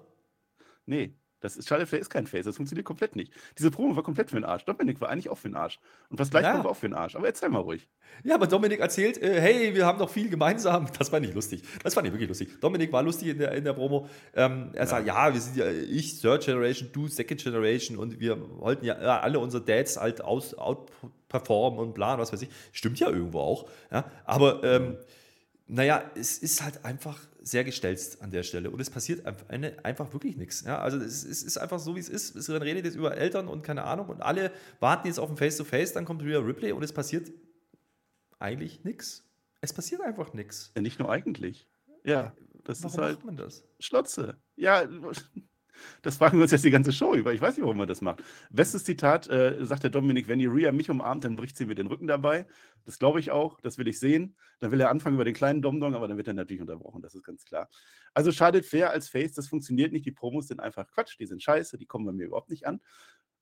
[0.84, 1.14] Nee.
[1.44, 3.30] Das ist, Charlotte Flair ist kein Face, das funktioniert komplett nicht.
[3.58, 4.64] Diese Promo war komplett für den Arsch.
[4.64, 5.78] Dominik war eigentlich auch für den Arsch.
[6.08, 6.64] Und was gleich Ja.
[6.64, 7.16] war auch für den Arsch.
[7.16, 7.86] Aber erzähl mal ruhig.
[8.22, 10.88] Ja, aber Dominik erzählt, äh, hey, wir haben doch viel gemeinsam.
[10.98, 11.62] Das fand ich lustig.
[11.82, 12.60] Das fand ich wirklich lustig.
[12.60, 14.08] Dominik war lustig in der, in der Promo.
[14.34, 18.38] Ähm, er sagt, ja, wir sind ja, ich Third Generation, du Second Generation und wir
[18.58, 22.48] wollten ja, ja alle unsere Dads halt aus, outperformen und bla, was weiß ich.
[22.72, 23.68] Stimmt ja irgendwo auch.
[23.92, 24.10] Ja?
[24.24, 24.96] Aber ähm,
[25.66, 30.36] naja, es ist halt einfach sehr gestelzt an der Stelle und es passiert einfach, wirklich
[30.36, 30.64] nichts.
[30.64, 30.78] Ja?
[30.78, 32.34] Also es, ist einfach so, wie es ist.
[32.34, 35.92] Es redet jetzt über Eltern und keine Ahnung und alle warten jetzt auf ein Face-to-Face,
[35.92, 37.30] dann kommt Rhea Ripley und es passiert
[38.38, 39.24] eigentlich nichts.
[39.60, 40.72] Es passiert einfach nichts.
[40.74, 41.68] Ja, nicht nur eigentlich.
[42.04, 42.34] Ja,
[42.64, 43.64] das Warum ist halt macht man das?
[43.78, 44.36] Schlotze.
[44.56, 44.86] Ja,
[46.02, 47.32] das fragen wir uns jetzt die ganze Show über.
[47.32, 48.22] Ich weiß nicht, warum man das macht.
[48.50, 51.74] Bestes Zitat äh, sagt der Dominik, wenn die Rhea mich umarmt, dann bricht sie mir
[51.74, 52.46] den Rücken dabei.
[52.84, 54.36] Das glaube ich auch, das will ich sehen.
[54.60, 57.14] Dann will er anfangen über den kleinen Domdong, aber dann wird er natürlich unterbrochen, das
[57.14, 57.68] ist ganz klar.
[58.12, 60.06] Also schadet fair als Face, das funktioniert nicht.
[60.06, 62.80] Die Promos sind einfach Quatsch, die sind scheiße, die kommen bei mir überhaupt nicht an.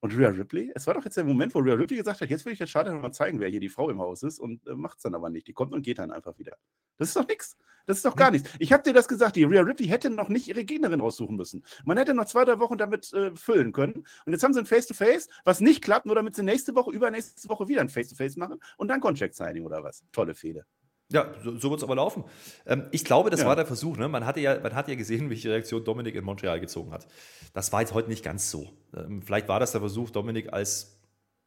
[0.02, 2.44] Und Rhea Ripley, es war doch jetzt der Moment, wo Rhea Ripley gesagt hat, jetzt
[2.44, 4.66] will ich der Schade noch mal zeigen, wer hier die Frau im Haus ist und
[4.66, 5.46] äh, macht es dann aber nicht.
[5.46, 6.56] Die kommt und geht dann einfach wieder.
[6.98, 7.56] Das ist doch nichts.
[7.86, 8.50] Das ist doch gar nichts.
[8.58, 11.64] Ich habe dir das gesagt, die Rhea Ripley hätte noch nicht ihre Gegnerin raussuchen müssen.
[11.84, 14.04] Man hätte noch zwei, drei Wochen damit äh, füllen können.
[14.26, 17.48] Und jetzt haben sie ein Face-to-Face, was nicht klappt, nur damit sie nächste Woche, übernächste
[17.48, 20.02] Woche wieder ein Face-to-Face machen und dann Contract-Signing oder was.
[20.10, 20.66] Tolle Fehde.
[21.12, 22.25] Ja, so, so wird es aber laufen.
[22.66, 23.46] Ähm, ich glaube, das Ja.
[23.46, 23.96] war der Versuch.
[23.96, 24.09] Ne?
[24.09, 27.07] Man, hatte ja, man hat ja gesehen, welche Reaktion Dominik in Montreal gezogen hat.
[27.55, 28.70] Das war jetzt heute nicht ganz so.
[28.96, 30.98] Ähm, vielleicht war das der Versuch, Dominik als.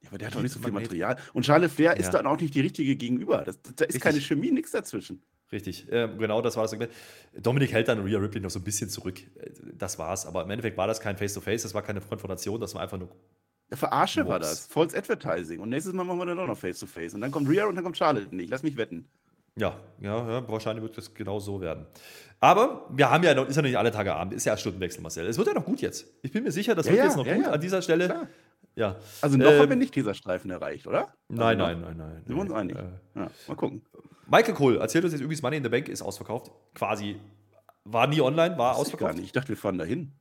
[0.02, 0.72] Ja, aber der hat doch nicht so viel.
[0.72, 1.18] Material.
[1.34, 1.98] Und Charles Flair Ja.
[2.00, 3.40] ist dann auch nicht die richtige gegenüber.
[3.44, 4.02] Das, da ist Richtig.
[4.02, 5.22] keine Chemie, nichts dazwischen.
[5.52, 6.76] Richtig, ähm, genau das war das.
[7.40, 9.20] Dominik hält dann Rhea Ripley noch so ein bisschen zurück.
[9.38, 10.26] Äh, Das war's.
[10.26, 13.10] Aber im Endeffekt war das kein Face-to-Face, das war keine Konfrontation, das war einfach nur.
[13.72, 14.50] Verarsche war Mops.
[14.50, 14.66] das.
[14.68, 15.60] False Advertising.
[15.60, 17.16] Und nächstes Mal machen wir dann auch noch Face-to-Face.
[17.16, 18.50] Und dann kommt Rhea und dann kommt Charlotte nicht.
[18.50, 19.08] Lass mich wetten.
[19.58, 21.86] Ja, ja, ja, wahrscheinlich wird das genau so werden.
[22.42, 24.62] Aber wir haben ja noch, ist ja noch nicht alle Tage Abend, ist ja erst
[24.62, 25.26] Stundenwechsel, Marcel.
[25.28, 26.06] Es wird ja noch gut jetzt.
[26.22, 28.06] Ich bin mir sicher, das Ja, wird ja, jetzt noch gut an dieser Stelle.
[28.08, 28.28] Klar.
[28.76, 28.96] Ja.
[29.22, 31.14] Also noch Ähm, haben wir nicht dieser Streifen erreicht, oder?
[31.30, 32.24] Nein, also nein, nein, nein.
[32.28, 32.76] Sind wir uns einig?
[32.78, 33.82] Äh, mal gucken.
[34.28, 36.52] Michael Cole erzählt uns jetzt übrigens, Money in the Bank ist ausverkauft.
[36.74, 37.16] Quasi
[37.86, 39.16] war nie online, war Wusste ich gar ausverkauft.
[39.16, 39.26] nicht.
[39.28, 40.12] Ich dachte, wir fahren dahin.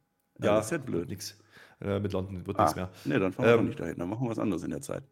[0.41, 1.09] Ja, das ist ja blöd.
[1.09, 1.37] Nix.
[1.81, 2.91] Äh, mit London wird Ah, nichts mehr.
[3.05, 3.99] nee, dann fahren wir Ähm, doch nicht dahin.
[3.99, 5.03] Dann machen wir was anderes in der Zeit.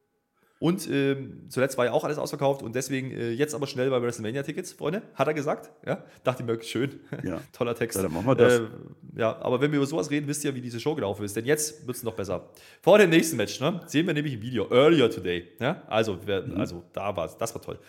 [0.63, 4.01] Und ähm, zuletzt war ja auch alles ausverkauft und deswegen äh, jetzt aber schnell bei
[4.01, 5.73] WrestleMania-Tickets, Freunde, hat er gesagt.
[5.85, 7.01] Ja, dachte ich mir, schön.
[7.25, 7.41] Ja.
[7.53, 7.97] Toller Text.
[7.97, 8.61] Ja, dann machen wir das.
[8.61, 8.63] Äh,
[9.17, 11.35] ja, aber wenn wir über sowas reden, wisst ihr, wie diese Show gelaufen ist.
[11.35, 12.49] Denn jetzt wird es noch besser.
[12.81, 15.49] Vor dem nächsten Match ne, sehen wir nämlich ein Video, earlier today.
[15.59, 15.83] Ja?
[15.89, 16.57] Also, wer, Mhm.
[16.61, 17.81] also da war es, das war toll.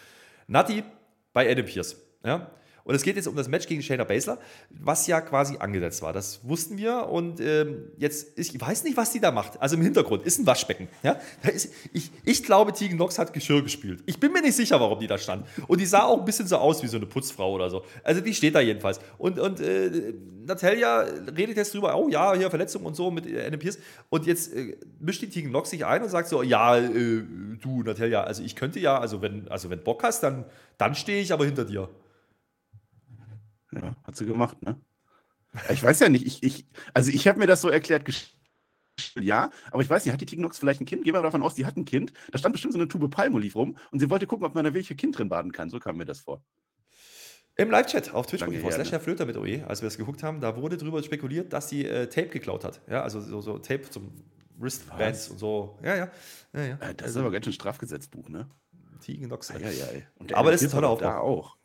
[0.47, 0.83] Nati
[1.31, 1.95] bei Adam Pierce.
[2.25, 2.49] Ja?
[2.83, 6.11] Und es geht jetzt um das Match gegen Shayna Baszler, was ja quasi angesetzt war.
[6.11, 9.61] Das wussten wir und ähm, jetzt, ich weiß nicht, was die da macht.
[9.61, 10.89] Also im Hintergrund ist ein Waschbecken.
[11.01, 11.17] Ja?
[11.43, 14.03] Ist, ich, ich glaube, Tegan Nox hat Geschirr gespült.
[14.05, 15.45] Ich bin mir nicht sicher, warum die da stand.
[15.67, 17.83] Und die sah auch ein bisschen so aus wie so eine Putzfrau oder so.
[18.03, 18.99] Also die steht da jedenfalls.
[19.17, 20.13] Und, und äh,
[20.45, 21.05] Natalia
[21.37, 23.79] redet jetzt drüber, oh ja, hier Verletzung und so mit äh, Adam Pierce.
[24.09, 27.23] Und jetzt äh, mischt die Tegan Nox sich ein und sagt so, ja, äh,
[27.61, 30.43] du Natalia, also ich könnte ja, also wenn, also wenn Bock hast, dann,
[30.77, 31.87] dann stehe ich aber hinter dir.
[33.81, 34.79] Ja, hat sie gemacht, ne?
[35.69, 38.03] Ich weiß ja nicht, ich, ich, also ich habe mir das so erklärt,
[39.19, 41.03] ja, aber ich weiß nicht, hat die Tignox vielleicht ein Kind?
[41.03, 42.13] Gehen wir davon aus, die hat ein Kind.
[42.31, 44.73] Da stand bestimmt so eine Tube Palmolive rum und sie wollte gucken, ob man da
[44.73, 45.69] welche Kind drin baden kann.
[45.69, 46.43] So kam mir das vor.
[47.55, 48.91] Im Live-Chat auf twitch.tv slash?
[48.91, 51.85] Herr Flöter mit OE, als wir das geguckt haben, da wurde drüber spekuliert, dass sie
[51.85, 52.81] äh, Tape geklaut hat.
[52.89, 54.11] Ja, also so, so Tape zum
[54.57, 55.77] Wristbands und so.
[55.83, 56.11] Ja, ja.
[56.53, 56.77] ja, ja.
[56.77, 58.49] Äh, Das ist aber ganz schön Strafgesetzbuch, ne?
[59.01, 59.49] Tegan Nox.
[59.49, 60.35] Ja, ja, ja.
[60.35, 61.57] Aber das ist ein toller Pearce da auch.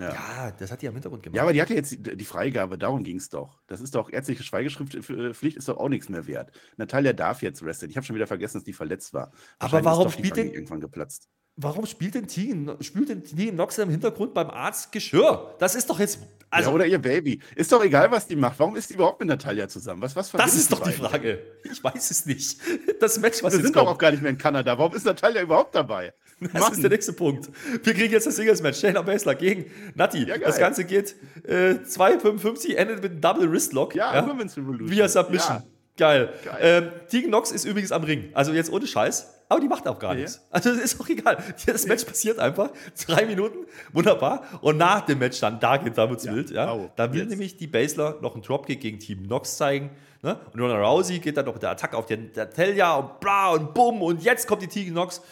[0.00, 0.12] Ja.
[0.12, 1.36] Ja, das hat die am Hintergrund gemacht.
[1.36, 3.60] Ja, aber die hatte jetzt die Freigabe, darum ging es doch.
[3.66, 6.52] Das ist doch, ärztliche Schweigepflicht ist doch auch nichts mehr wert.
[6.76, 7.90] Natalia darf jetzt wresteln.
[7.90, 9.32] Ich habe schon wieder vergessen, dass die verletzt war.
[9.58, 11.28] Wahrscheinlich warum spielt denn- irgendwann geplatzt?
[11.60, 15.56] Warum spielt denn Tegan, spielt denn Tegan Nox im Hintergrund beim Arzt Geschirr?
[15.58, 16.20] Das ist doch jetzt.
[16.50, 17.40] Also, ja, oder ihr Baby.
[17.56, 18.58] Ist doch egal, was die macht.
[18.58, 20.00] Warum ist die überhaupt mit Natalia zusammen?
[20.02, 20.92] Was, was das ist doch die?
[20.92, 21.40] Frage.
[21.70, 22.58] Ich weiß es nicht.
[23.00, 23.94] Das Match, was Wir jetzt sind doch kommt.
[23.96, 24.78] auch gar nicht mehr in Kanada.
[24.78, 26.14] Warum ist Natalia überhaupt dabei?
[26.52, 27.50] Das ist der nächste Punkt.
[27.82, 28.78] Wir kriegen jetzt das Singles-Match.
[28.78, 30.24] Shayna Baszler gegen Nati.
[30.24, 33.94] Ja, das Ganze geht äh, 2,55, endet mit einem Double Wristlock.
[33.94, 34.90] Ja, Women's Revolution.
[34.90, 35.56] Via Submission.
[35.56, 35.64] Ja.
[35.98, 36.32] Geil.
[36.44, 36.58] Geil.
[36.60, 38.30] Ähm, Tegan Nox ist übrigens am Ring.
[38.32, 39.34] Also jetzt ohne Scheiß.
[39.50, 40.20] Aber die macht auch gar Ja.
[40.20, 40.40] nichts.
[40.50, 41.42] Also das ist auch egal.
[41.66, 42.70] Das Match passiert einfach.
[43.06, 43.66] Drei Minuten.
[43.92, 44.42] Wunderbar.
[44.60, 46.50] Und nach dem Match dann, da geht da wird's Ja, wild.
[46.50, 46.70] Ja.
[46.70, 47.30] au, Da will jetzt.
[47.30, 49.90] nämlich die Basler noch einen Dropkick gegen Team Nox zeigen.
[50.22, 50.38] Ne?
[50.52, 53.50] Und Ronda Rousey geht dann noch mit der Attacke auf den der Telia und bla
[53.52, 54.02] und bumm.
[54.02, 55.22] Und jetzt kommt die Tegan Nox.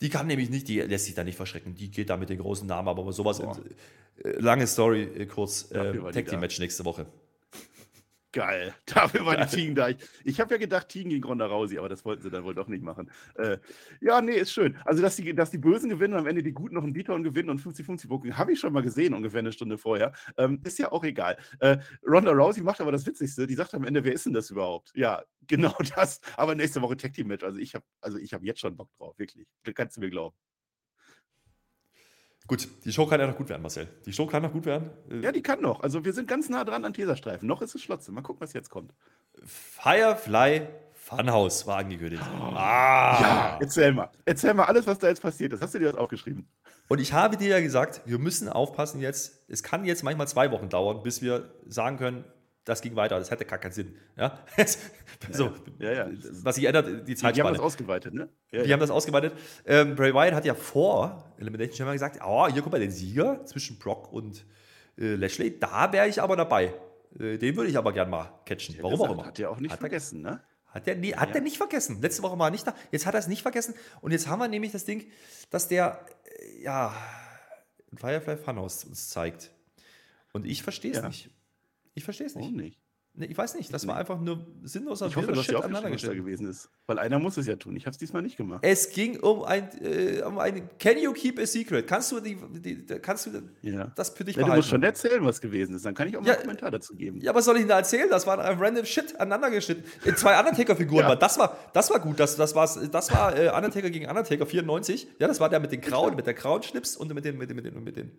[0.00, 1.74] Die kann nämlich nicht, die lässt sich da nicht verschrecken.
[1.74, 3.40] Die geht da mit den großen Namen, aber sowas.
[3.40, 3.48] In,
[4.24, 5.70] äh, lange Story, äh, kurz.
[5.72, 6.38] Äh, Tag Team.
[6.40, 7.06] Match nächste Woche.
[8.32, 8.74] Geil.
[8.86, 9.88] Dafür war die Tegan da.
[9.88, 12.54] Ich, ich habe ja gedacht, Tegan gegen Ronda Rousey, aber das wollten sie dann wohl
[12.54, 13.10] doch nicht machen.
[13.36, 13.58] Äh,
[14.00, 14.76] ja, nee, ist schön.
[14.84, 17.22] Also, dass die, dass die Bösen gewinnen und am Ende die Guten noch einen Beatdown
[17.22, 20.12] gewinnen und 50-50 Booking, habe ich schon mal gesehen, ungefähr eine Stunde vorher.
[20.36, 21.38] Ähm, ist ja auch egal.
[21.60, 23.46] Äh, Ronda Rousey macht aber das Witzigste.
[23.46, 24.92] Die sagt am Ende, wer ist denn das überhaupt?
[24.94, 26.20] Ja, genau das.
[26.36, 27.44] Aber nächste Woche Tag Team Match.
[27.44, 29.46] Also, ich habe also ich hab jetzt schon Bock drauf, wirklich.
[29.74, 30.36] Kannst du mir glauben.
[32.48, 33.86] Gut, die Show kann ja noch gut werden, Marcel.
[34.06, 34.90] Die Show kann noch gut werden.
[35.10, 35.80] Äh, Ja, die kann noch.
[35.80, 37.46] Also, wir sind ganz nah dran an Teserstreifen.
[37.46, 38.10] Noch ist es Schlotze.
[38.10, 38.92] Mal gucken, was jetzt kommt.
[39.44, 40.62] Firefly
[40.94, 42.22] Funhouse war angekündigt.
[42.22, 43.18] Ah.
[43.20, 44.10] Ja, erzähl mal.
[44.24, 45.62] Erzähl mal alles, was da jetzt passiert ist.
[45.62, 46.48] Hast du dir das aufgeschrieben?
[46.88, 49.42] Und ich habe dir ja gesagt, wir müssen aufpassen jetzt.
[49.48, 52.24] Es kann jetzt manchmal zwei Wochen dauern, bis wir sagen können,
[52.68, 53.18] das ging weiter.
[53.18, 53.96] Das hätte gar keinen Sinn.
[54.16, 54.38] Ja?
[55.32, 56.08] so, Ja, ja.
[56.42, 57.56] Was sich ändert, die Die haben Zeitspanne.
[57.56, 58.28] das ausgeweitet, ne?
[58.50, 59.32] Ja, Die haben das ausgeweitet.
[59.66, 63.44] Ähm, Bray Wyatt hat ja vor Elimination Chamber gesagt, oh, hier guck mal, den Sieger
[63.46, 64.44] zwischen Brock und
[64.98, 66.74] äh, Lashley, da wäre ich aber dabei.
[67.18, 68.76] Äh, den würde ich aber gern mal catchen.
[68.80, 69.26] Warum auch immer.
[69.26, 70.40] Hat er auch nicht Hat er- vergessen, ne?
[70.66, 71.40] Hat er, nie, hat Ja.
[71.40, 72.02] nicht vergessen.
[72.02, 72.74] Letzte Woche war er nicht da.
[72.92, 73.74] Jetzt hat er es nicht vergessen.
[74.02, 75.10] Und jetzt haben wir nämlich das Ding,
[75.50, 76.94] dass der, äh, ja,
[77.96, 79.50] Firefly Funhouse uns zeigt.
[80.32, 81.08] Und ich verstehe es Ja.
[81.08, 81.30] nicht.
[81.98, 82.78] Ich verstehe es Warum nicht.
[83.18, 83.74] Nee, ich weiß nicht.
[83.74, 86.02] Das war einfach nur sinnloser Ich hoffe, wilder du hast Shit dir aufgeschrieben, aneinander was
[86.02, 86.24] da gestellt.
[86.24, 86.70] gewesen ist.
[86.86, 87.74] Weil einer muss es ja tun.
[87.74, 88.60] Ich habe es diesmal nicht gemacht.
[88.62, 91.86] Es ging um ein, äh, um ein Can you keep a secret?
[91.86, 93.30] Kannst du, die, die, kannst du
[93.62, 93.90] Ja.
[93.96, 94.58] das für dich Ja, du behalten?
[94.60, 95.84] musst schon erzählen, was gewesen ist.
[95.84, 96.32] Dann kann ich auch mal Ja.
[96.34, 97.20] einen Kommentar dazu geben.
[97.20, 98.08] Ja, was soll ich denn da erzählen?
[98.08, 99.82] Das war ein random Shit aneinander geschnitten.
[100.04, 101.02] In zwei Undertaker-Figuren.
[101.02, 101.08] Ja.
[101.08, 102.20] war Das war, das war gut.
[102.20, 105.08] Das, das, war's, das war äh, Undertaker gegen Undertaker 94.
[105.18, 107.50] Ja, das war der mit den grauen, mit der grauen Schlips und mit den, mit
[107.50, 108.12] den, mit den, mit den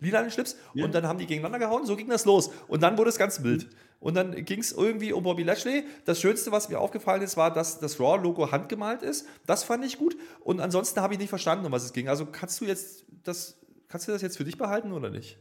[0.00, 0.56] lilanen Schlips.
[0.74, 1.86] Und dann haben die gegeneinander gehauen.
[1.86, 2.50] So ging das los.
[2.68, 3.66] Und dann wurde es ganz wild.
[3.98, 5.84] Und dann ging es irgendwie um Bobby Lashley.
[6.04, 9.26] Das Schönste, was mir aufgefallen ist, war, dass das Raw-Logo handgemalt ist.
[9.46, 10.16] Das fand ich gut.
[10.40, 12.08] Und ansonsten habe ich nicht verstanden, um was es ging.
[12.08, 15.38] Also kannst du jetzt das, kannst du das jetzt für dich behalten oder nicht?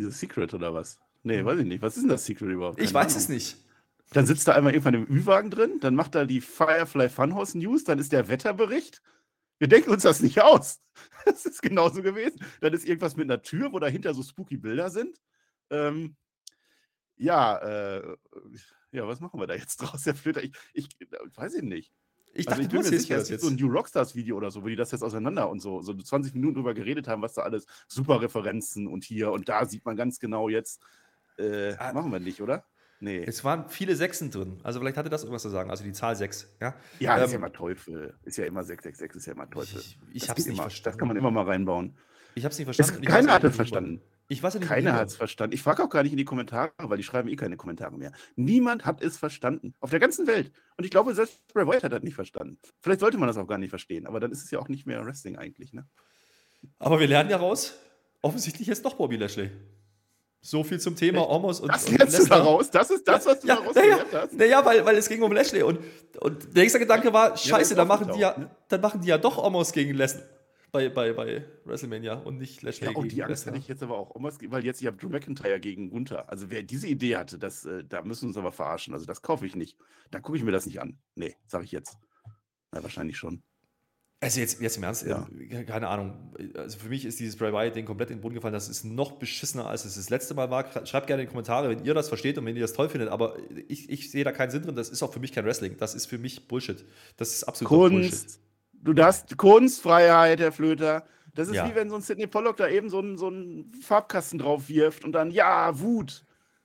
[0.00, 0.98] Dieses Secret oder was?
[1.22, 1.82] Nee, weiß ich nicht.
[1.82, 2.78] Was ist denn das Secret überhaupt?
[2.78, 3.18] Ich Keine weiß Ahnung.
[3.18, 3.56] es nicht.
[4.12, 7.84] Dann sitzt da einmal irgendwann im Ü-Wagen drin, dann macht er die Firefly Funhouse News,
[7.84, 9.02] dann ist der Wetterbericht.
[9.58, 10.80] Wir denken uns das nicht aus.
[11.24, 12.38] Das ist genauso gewesen.
[12.60, 15.18] Dann ist irgendwas mit einer Tür, wo dahinter so spooky Bilder sind.
[15.70, 16.16] Ähm,
[17.16, 18.16] ja, äh,
[18.92, 20.42] ja, was machen wir da jetzt draus, Herr Flöter?
[20.42, 21.92] Ich, ich äh, weiß ich nicht.
[22.36, 23.42] Ich Also dachte, ich bin mir sicher, es gibt jetzt.
[23.42, 25.94] so ein New Rockstars Video oder so, wo die das jetzt auseinander und so, so
[25.94, 29.84] 20 Minuten drüber geredet haben, was da alles, super Referenzen und hier und da sieht
[29.84, 30.82] man ganz genau jetzt.
[31.38, 31.92] Äh, Ah.
[31.92, 32.64] machen wir nicht, oder?
[33.00, 33.22] Nee.
[33.24, 34.58] Es waren viele Sechsen drin.
[34.62, 35.70] Also vielleicht hatte das irgendwas zu sagen.
[35.70, 36.48] Also die Zahl 6.
[36.60, 38.14] Ja, Ja, das ist ja Ähm, immer Teufel.
[38.24, 39.80] Ist ja immer 666, ist ja immer Teufel.
[39.80, 40.62] Ich, ich Das habe es nicht immer.
[40.64, 40.84] verstanden.
[40.94, 41.96] Das kann man immer mal reinbauen.
[42.34, 43.04] Ich habe es nicht verstanden.
[43.04, 44.00] keiner hat es verstanden.
[44.28, 45.54] Ich weiß ja nicht, Keiner hat es verstanden.
[45.54, 48.12] Ich frage auch gar nicht in die Kommentare, weil die schreiben eh keine Kommentare mehr.
[48.36, 49.74] Niemand hat es verstanden.
[49.80, 50.50] Auf der ganzen Welt.
[50.78, 52.58] Und ich glaube, selbst Bray Wyatt hat das nicht verstanden.
[52.80, 54.86] Vielleicht sollte man das auch gar nicht verstehen, aber dann ist es ja auch nicht
[54.86, 55.86] mehr Wrestling eigentlich, ne?
[56.78, 57.74] Aber wir lernen ja raus,
[58.22, 59.50] offensichtlich jetzt doch Bobby Lashley.
[60.40, 61.30] So viel zum Thema Echt?
[61.30, 62.38] Omos und Das und lernst du Lesnar.
[62.38, 62.70] daraus?
[62.70, 64.32] Das ist das, was du Ja, daraus naja, gelernt hast?
[64.34, 65.62] naja weil, weil es ging um Lashley.
[65.62, 65.78] Und,
[66.20, 68.50] und der nächste Gedanke war, scheiße, ist dann, machen die ja, ne?
[68.68, 70.24] dann machen die ja doch Omos gegen Lesnar
[70.74, 73.82] bei, bei, bei WrestleMania und nicht Lashley Ja, und gegen die Angst hatte ich jetzt
[73.84, 76.28] aber auch, weil jetzt ich habe Drew McIntyre gegen Gunther.
[76.28, 78.92] Also wer diese Idee hatte, das, äh, da müssen wir uns aber verarschen.
[78.92, 79.78] Also das kaufe ich nicht.
[80.10, 80.98] Da gucke ich mir das nicht an.
[81.14, 81.96] Nee, sage ich jetzt.
[82.72, 83.44] Na, wahrscheinlich schon.
[84.20, 85.28] Also jetzt, jetzt im Ernst, Ja.
[85.30, 86.34] ähm, keine Ahnung.
[86.54, 88.54] Also für mich ist dieses Bray Wyatt-Ding komplett in den Boden gefallen.
[88.54, 90.64] Das ist noch beschissener, als es das letzte Mal war.
[90.86, 93.10] Schreibt gerne in die Kommentare, wenn ihr das versteht und wenn ihr das toll findet.
[93.10, 93.36] Aber
[93.68, 94.74] ich, ich sehe da keinen Sinn drin.
[94.74, 95.76] Das ist auch für mich kein Wrestling.
[95.76, 96.84] Das ist für mich Bullshit.
[97.16, 98.38] Das ist absolut Bullshit.
[98.84, 101.04] Du darfst Kunstfreiheit, Herr Flöter.
[101.34, 101.68] Das ist Ja.
[101.68, 105.04] wie wenn so ein Sidney Pollock da eben so einen, so einen Farbkasten drauf wirft
[105.04, 106.24] und dann, ja, Wut.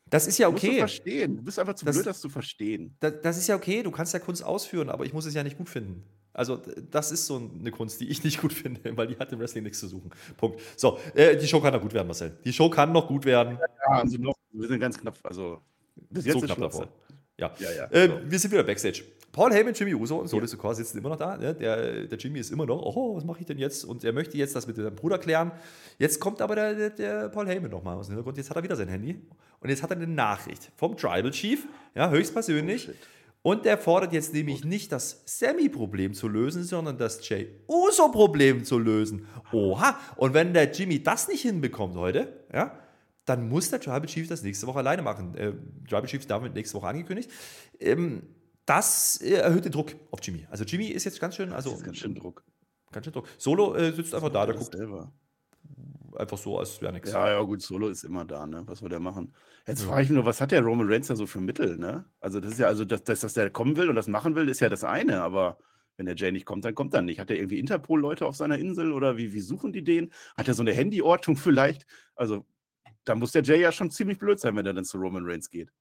[0.09, 0.77] Das ist ja Du musst okay.
[0.79, 1.37] verstehen.
[1.37, 2.95] Du bist einfach zu Das- blöd, das zu verstehen.
[2.99, 5.43] Da, das ist ja okay, du kannst ja Kunst ausführen, aber ich muss es ja
[5.43, 6.03] nicht gut finden.
[6.33, 9.39] Also, das ist so eine Kunst, die ich nicht gut finde, weil die hat im
[9.39, 10.11] Wrestling nichts zu suchen.
[10.37, 10.59] Punkt.
[10.77, 12.37] So, äh, die Show kann noch gut werden, Marcel.
[12.45, 13.57] Die Show kann noch gut werden.
[13.59, 15.61] Ja, also noch, wir sind ganz knapp, also
[16.09, 16.87] bis jetzt so ist knapp davor.
[17.37, 17.51] Ja.
[17.59, 17.85] Ja, ja.
[17.91, 18.19] Äh, so.
[18.31, 19.03] Wir sind wieder Backstage.
[19.31, 21.37] Paul Heyman, Jimmy Uso und Solo Sikoa sitzen immer noch da.
[21.37, 21.53] Ne?
[21.53, 23.85] Der, der Jimmy ist immer noch, oh, was mache ich denn jetzt?
[23.85, 25.51] Und er möchte jetzt das mit seinem Bruder klären.
[25.97, 28.37] Jetzt kommt aber der, der, der Paul Heyman nochmal aus dem Hintergrund.
[28.37, 29.19] Jetzt hat er wieder sein Handy.
[29.59, 32.89] Und jetzt hat er eine Nachricht vom Tribal Chief, ja, höchstpersönlich.
[33.41, 38.79] Und der fordert jetzt nämlich nicht das Sammy-Problem zu lösen, sondern das Jay Uso-Problem zu
[38.79, 39.27] lösen.
[39.53, 39.97] Oha!
[40.17, 42.77] Und wenn der Jimmy das nicht hinbekommt heute, ja,
[43.25, 45.35] dann muss der Tribal Chief das nächste Woche alleine machen.
[45.35, 45.53] Äh,
[45.87, 47.29] Tribal Chief ist damit nächste Woche angekündigt.
[47.79, 48.23] Ähm,
[48.69, 50.45] das äh, erhöht den Druck auf Jimmy.
[50.51, 52.43] Also Jimmy ist jetzt ganz schön, also Das ist ganz schön Druck.
[52.91, 53.27] ganz schön Druck.
[53.37, 55.11] Solo äh, sitzt einfach da, der guckt selber.
[56.15, 57.11] einfach so, als wäre nichts.
[57.11, 58.63] Ja, ja, gut, Solo ist immer da, ne?
[58.67, 59.33] Was soll der machen?
[59.65, 62.05] Jetzt frage ich mich nur, was hat der Roman Reigns da so für Mittel, ne?
[62.19, 64.47] Also, das ist ja, also, dass, dass, dass der kommen will und das machen will,
[64.49, 65.57] ist ja das eine, aber
[65.97, 67.19] wenn der Jay nicht kommt, dann kommt er nicht.
[67.19, 70.11] Hat er irgendwie Interpol-Leute auf seiner Insel oder wie, wie suchen die den?
[70.37, 71.85] Hat er so eine Handyortung vielleicht?
[72.15, 72.45] Also,
[73.03, 75.49] da muss der Jay ja schon ziemlich blöd sein, wenn er dann zu Roman Reigns
[75.49, 75.71] geht.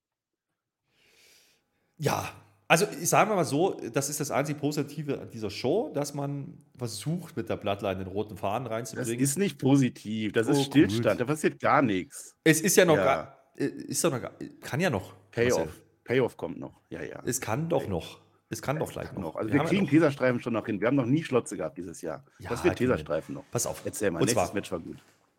[1.98, 2.30] Ja,
[2.68, 6.54] also ich sage mal so, das ist das einzige Positive an dieser Show, dass man
[6.76, 9.18] versucht, mit der Bloodline den roten Faden Das reinzubringen.
[9.20, 10.66] ist nicht positiv, das Oh, ist gut.
[10.66, 12.34] Stillstand, da passiert gar nichts.
[12.44, 13.04] es ist ja noch Ja.
[13.04, 15.14] gar, äh, ist doch noch gar, kann ja noch.
[15.32, 15.68] Payoff.
[16.04, 16.80] Payoff kommt noch.
[16.90, 17.22] Ja, ja.
[17.26, 18.20] Es kann doch noch.
[18.50, 19.20] Es kann doch gleich noch.
[19.20, 19.36] noch.
[19.36, 20.80] Also Wir wir ja kriegen noch- Teserstreifen schon noch hin.
[20.80, 22.24] Wir haben noch nie Schlotze gehabt dieses Jahr.
[22.38, 23.44] Ja, das wird wir Teserstreifen noch.
[23.50, 23.82] Pass auf.
[23.84, 24.96] Erzähl mal, Und nächstes zwar- Match war gut.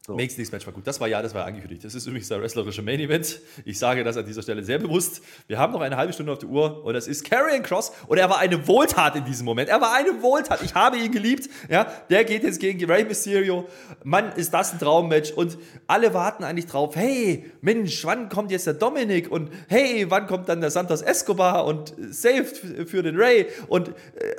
[0.09, 0.15] So.
[0.15, 0.87] Nächstes Match war gut.
[0.87, 1.85] Das war ja, das war angekündigt.
[1.85, 3.41] Das ist übrigens der wrestlerische Main Event.
[3.63, 5.21] Ich sage das an dieser Stelle sehr bewusst.
[5.45, 8.17] Wir haben noch eine halbe Stunde auf der Uhr und das ist Karrion Cross und
[8.17, 9.69] er war eine Wohltat in diesem Moment.
[9.69, 10.63] Er war eine Wohltat.
[10.63, 11.47] Ich habe ihn geliebt.
[11.69, 13.67] Ja, der geht jetzt gegen Rey Mysterio.
[14.03, 16.95] Mann, ist das ein Traummatch und alle warten eigentlich drauf.
[16.95, 21.67] Hey, Mensch, wann kommt jetzt der Dominik und hey, wann kommt dann der Santos Escobar
[21.67, 23.93] und saved für den Ray und äh,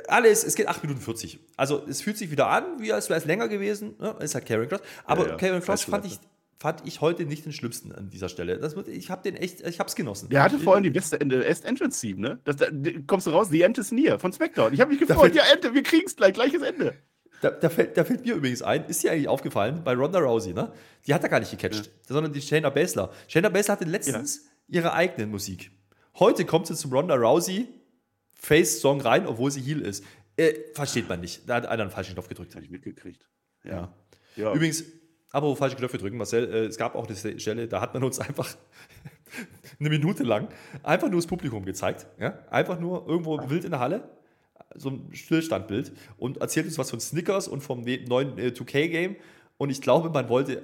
[0.09, 0.43] alles.
[0.43, 1.39] Es geht 8 Minuten 40.
[1.61, 3.93] Also es fühlt sich wieder an, wie als wäre es länger gewesen.
[3.99, 4.15] Ne?
[4.19, 4.81] Ist halt Karrion Cross.
[5.05, 5.35] Aber ja.
[5.35, 6.19] Karrion Cross Weißt du, fand ich,
[6.57, 8.57] fand ich heute nicht den schlimmsten an dieser Stelle.
[8.57, 10.29] Das, ich habe den echt, ich habe es genossen.
[10.29, 12.39] Der hatte vor allem die beste Best Entrance Team, ne?
[12.45, 12.65] Das, da
[13.05, 14.73] kommst du raus, The End is near von SmackDown.
[14.73, 16.95] Ich habe mich gefreut, ja, Ende, wir kriegen's gleich, gleiches Ende.
[17.41, 20.53] Da, da, fällt, da fällt mir übrigens ein, ist dir eigentlich aufgefallen, bei Ronda Rousey,
[20.53, 20.71] ne?
[21.05, 23.11] Die hat er gar nicht gecatcht, sondern die Shayna Baszler.
[23.27, 25.69] Shayna Baszler hatte letztens ihre eigene Musik.
[26.17, 27.67] Heute kommt sie zum Ronda Rousey
[28.41, 30.03] Face-Song rein, obwohl sie Heel ist.
[30.37, 31.47] Äh, versteht man nicht.
[31.47, 32.55] Da hat einer einen falschen Knopf gedrückt.
[32.55, 33.27] Habe ich mitgekriegt.
[33.63, 33.71] Ja.
[33.71, 33.93] Ja.
[34.35, 34.53] ja.
[34.53, 34.83] Übrigens,
[35.31, 38.19] aber falsche Knöpfe drücken, Marcel, äh, es gab auch eine Stelle, da hat man uns
[38.19, 38.55] einfach
[39.79, 40.49] eine Minute lang
[40.83, 42.05] einfach nur das Publikum gezeigt.
[42.19, 42.39] Ja?
[42.49, 44.09] Einfach nur irgendwo wild in der Halle,
[44.75, 49.15] so ein Stillstandbild und erzählt uns was von Snickers und vom ne- neuen äh, 2K-Game.
[49.57, 50.63] Und ich glaube, man wollte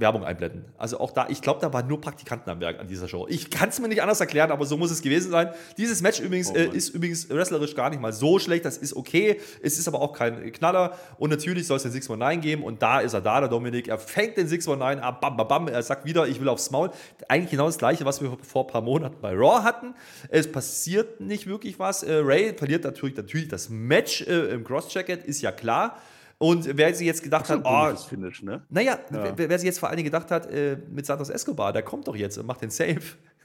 [0.00, 0.64] Werbung einblenden.
[0.78, 3.26] Also auch da, ich glaube, da waren nur Praktikanten am Werk an dieser Show.
[3.28, 5.50] Ich kann es mir nicht anders erklären, aber so muss es gewesen sein.
[5.76, 8.64] Dieses Match übrigens Oh äh, ist übrigens wrestlerisch gar nicht mal so schlecht.
[8.64, 9.40] Das ist okay.
[9.62, 10.98] Es ist aber auch kein Knaller.
[11.18, 12.62] Und natürlich soll es den 619 geben.
[12.62, 13.88] Und da ist er da, der Dominik.
[13.88, 15.20] Er fängt den 619 ab.
[15.20, 15.68] Bam, bam, bam.
[15.68, 16.90] Er sagt wieder, ich will aufs Maul.
[17.28, 19.94] Eigentlich genau das Gleiche, was wir vor ein paar Monaten bei Raw hatten.
[20.28, 22.02] Es passiert nicht wirklich was.
[22.02, 25.98] Äh, Ray verliert natürlich, natürlich das Match äh, im Cross-Jacket, ist ja klar.
[26.42, 28.64] Und wer sich jetzt gedacht hat, oh, Finish, ne?
[28.70, 29.36] naja, Ja.
[29.36, 32.08] wer, wer sich jetzt vor allen Dingen gedacht hat, äh, mit Santos Escobar, der kommt
[32.08, 33.02] doch jetzt und macht den Save.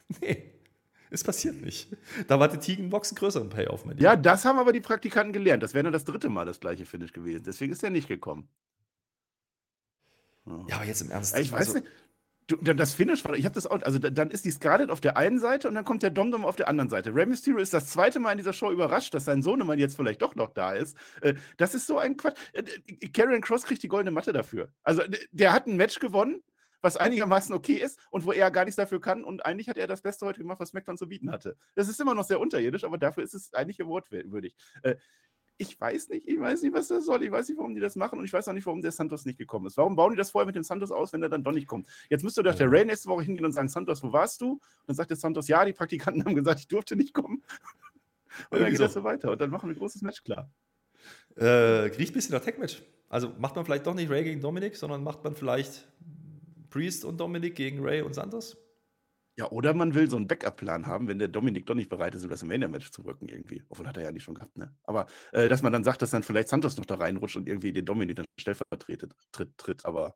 [0.21, 0.53] Nee,
[1.09, 1.89] es passiert nicht.
[2.27, 3.85] Da war der Tigenbox einen größeren Payoff.
[3.85, 5.63] Mein Ja, das haben aber die Praktikanten gelernt.
[5.63, 7.41] Das wäre dann das dritte Mal das gleiche Finish gewesen.
[7.43, 8.47] Deswegen ist er nicht gekommen.
[10.45, 11.35] Ja, aber jetzt im Ernst.
[11.39, 11.87] Ich weiß also, nicht.
[12.47, 15.01] Du, das Finish war, ich habe das auch, also da- dann ist die Scarlett auf
[15.01, 17.13] der einen Seite und dann kommt der Domdom auf der anderen Seite.
[17.15, 20.21] Rey Mysterio ist das zweite Mal in dieser Show überrascht, dass sein Sohnemann jetzt vielleicht
[20.21, 20.95] doch noch da ist.
[21.21, 22.37] Äh, Das ist so ein Quatsch.
[22.53, 24.69] Äh, äh, Karrion Cross kriegt die goldene Matte dafür.
[24.83, 26.43] Also der hat ein Match gewonnen,
[26.81, 29.87] was einigermaßen okay ist und wo er gar nichts dafür kann und eigentlich hat er
[29.87, 31.57] das Beste heute gemacht, was SmackDown zu bieten hatte.
[31.73, 34.55] Das ist immer noch sehr unterirdisch, aber dafür ist es eigentlich awardwürdig.
[35.57, 37.23] Ich weiß nicht, ich weiß nicht, was das soll.
[37.23, 39.25] Ich weiß nicht, warum die das machen und ich weiß auch nicht, warum der Santos
[39.25, 39.77] nicht gekommen ist.
[39.77, 41.87] Warum bauen die das vorher mit dem Santos aus, wenn er dann doch nicht kommt?
[42.09, 44.53] Jetzt müsste doch der Ray nächste Woche hingehen und sagen, Santos, wo warst du?
[44.53, 47.43] Und dann sagt der Santos, ja, die Praktikanten haben gesagt, ich durfte nicht kommen.
[48.49, 48.83] Und dann geht so.
[48.83, 50.51] das so weiter und dann machen wir ein großes Match klar.
[51.37, 52.83] äh, riecht ein bisschen nach Tech-Match.
[53.07, 55.87] Also macht man vielleicht doch nicht Ray gegen Dominik, sondern macht man vielleicht
[56.69, 58.57] Priest und Dominik gegen Ray und Santos?
[59.37, 62.23] Ja, oder man will so einen Backup-Plan haben, wenn der Dominik doch nicht bereit ist,
[62.23, 63.63] um das WrestleMania-Match zu rücken irgendwie.
[63.67, 64.73] Obwohl hat er ja nicht schon gehabt, ne?
[64.83, 67.73] Aber äh, dass man dann sagt, dass dann vielleicht Santos noch da reinrutscht und irgendwie
[67.73, 69.85] den Dominik dann stellvertretet, tritt, tritt.
[69.85, 70.15] Aber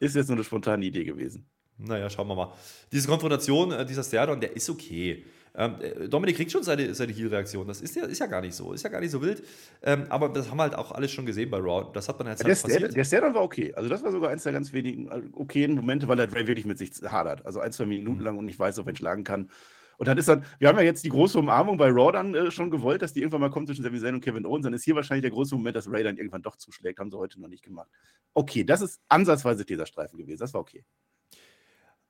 [0.00, 1.48] ist jetzt nur eine spontane Idee gewesen.
[1.76, 2.52] Naja, schauen wir mal.
[2.92, 5.24] Diese Konfrontation, äh, dieser Sterdon, der ist okay.
[5.54, 7.66] Äh, Ähm, äh, Dominik kriegt schon seine, seine Heal-Reaktion.
[7.66, 8.72] Das ist ja, ist ja gar nicht so.
[8.72, 9.42] Ist ja gar nicht so wild.
[9.82, 11.90] Ähm, aber das haben wir halt auch alles schon gesehen bei Raw.
[11.92, 12.82] Das hat man jetzt halt der, passiert.
[12.82, 13.74] Der, der Stairdown war okay.
[13.74, 16.66] Also das war sogar eins der ganz wenigen äh, okayen Momente, weil der Dre wirklich
[16.66, 17.44] mit sich hadert.
[17.44, 18.24] Also ein, zwei Minuten mhm.
[18.24, 19.50] lang und nicht weiß, ob er ihn schlagen kann.
[19.98, 22.50] Und dann ist dann, wir haben ja jetzt die große Umarmung bei Raw dann äh,
[22.50, 24.64] schon gewollt, dass die irgendwann mal kommt zwischen Sami Zayn und Kevin Owens.
[24.64, 26.98] Dann ist hier wahrscheinlich der große Moment, dass Ray dann irgendwann doch zuschlägt.
[26.98, 27.90] Haben sie heute noch nicht gemacht.
[28.32, 30.40] Okay, das ist ansatzweise dieser Streifen gewesen.
[30.40, 30.84] Das war okay.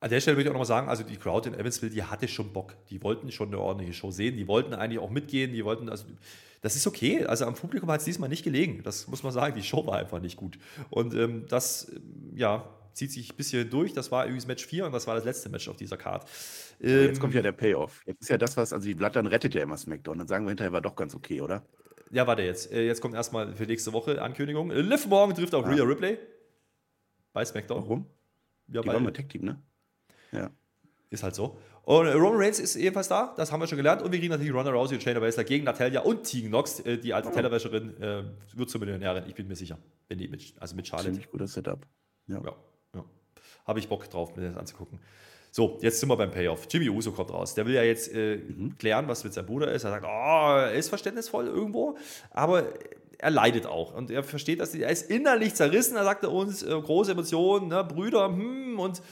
[0.02, 2.26] An der Stelle würde ich auch nochmal sagen, also die Crowd in Evansville, die hatte
[2.26, 2.74] schon Bock.
[2.88, 4.36] Die wollten schon eine ordentliche Show sehen.
[4.36, 5.52] Die wollten eigentlich auch mitgehen.
[5.52, 6.06] Die wollten, also
[6.62, 7.26] das ist okay.
[7.26, 8.82] Also am Publikum hat es diesmal nicht gelegen.
[8.82, 9.54] Das muss man sagen.
[9.54, 10.58] Die Show war einfach nicht gut.
[10.88, 11.92] Und ähm, das,
[12.34, 13.92] ja, zieht sich ein bisschen durch.
[13.92, 16.26] Das war übrigens Match 4 und das war das letzte Match auf dieser Card.
[16.80, 18.02] Ähm, jetzt kommt ja der Payoff.
[18.06, 20.18] Jetzt ist ja das, was, also die Blatt dann rettet ja immer SmackDown.
[20.18, 21.62] Dann sagen wir hinterher, war doch ganz okay, oder?
[22.10, 22.72] Ja, warte jetzt.
[22.72, 24.70] Äh, jetzt kommt erstmal für nächste Woche Ankündigung.
[24.70, 25.70] Liv Morgan trifft auf ah.
[25.70, 26.18] Rhea Ripley
[27.32, 27.82] bei SmackDown.
[27.82, 28.06] Warum?
[28.68, 29.62] Ja, die weil, waren mal Tech-Team, ne?
[30.32, 30.50] Ja.
[31.10, 31.58] Ist halt so.
[31.82, 34.02] Und äh, Roman Reigns ist ebenfalls da, das haben wir schon gelernt.
[34.02, 36.82] Und wir kriegen natürlich Ronda Rousey und Shayna Baszler gegen Natalia und Tegan Nox.
[36.84, 37.32] Die alte oh.
[37.32, 38.22] Tellerwäscherin äh,
[38.54, 39.78] wird zur Millionärin, ich bin mir sicher.
[40.08, 41.10] Wenn die mit, also mit Charlotte.
[41.10, 41.84] Ziemlich guter Setup.
[42.28, 42.40] Ja.
[42.44, 42.54] ja
[43.70, 44.98] habe ich Bock drauf, mir das anzugucken.
[45.52, 46.68] So, jetzt sind wir beim Payoff.
[46.70, 47.54] Jimmy Uso kommt raus.
[47.54, 48.76] Der will ja jetzt äh, mhm.
[48.78, 49.84] klären, was mit seinem Bruder ist.
[49.84, 51.96] Er sagt, oh, er ist verständnisvoll irgendwo,
[52.30, 52.68] aber
[53.18, 53.94] er leidet auch.
[53.94, 55.96] Und er versteht, dass er ist innerlich zerrissen.
[55.96, 59.02] Er sagt uns, äh, große Emotionen, ne, Brüder, hm, und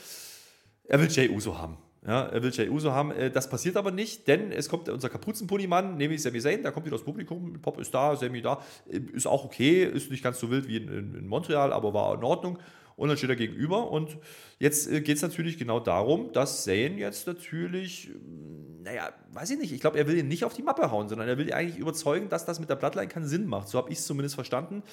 [0.89, 1.77] er will Jay Uso haben.
[2.05, 3.11] Ja, er will Jay Uso haben.
[3.11, 6.85] Äh, das passiert aber nicht, denn es kommt unser Kapuzenpulli-Mann, nämlich Sami Zayn, der kommt
[6.85, 7.61] wieder aus Publikum.
[7.61, 8.61] Pop ist da, Sami da.
[8.89, 12.15] Äh, ist auch okay, ist nicht ganz so wild wie in, in Montreal, aber war
[12.15, 12.59] in Ordnung
[12.99, 13.91] und dann steht er gegenüber.
[13.91, 14.17] Und
[14.59, 18.09] jetzt äh, geht es natürlich genau darum, dass Zane jetzt natürlich,
[18.83, 21.27] naja, weiß ich nicht, ich glaube, er will ihn nicht auf die Mappe hauen, sondern
[21.27, 23.69] er will ihn eigentlich überzeugen, dass das mit der Bloodline keinen Sinn macht.
[23.69, 24.83] So habe ich es zumindest verstanden.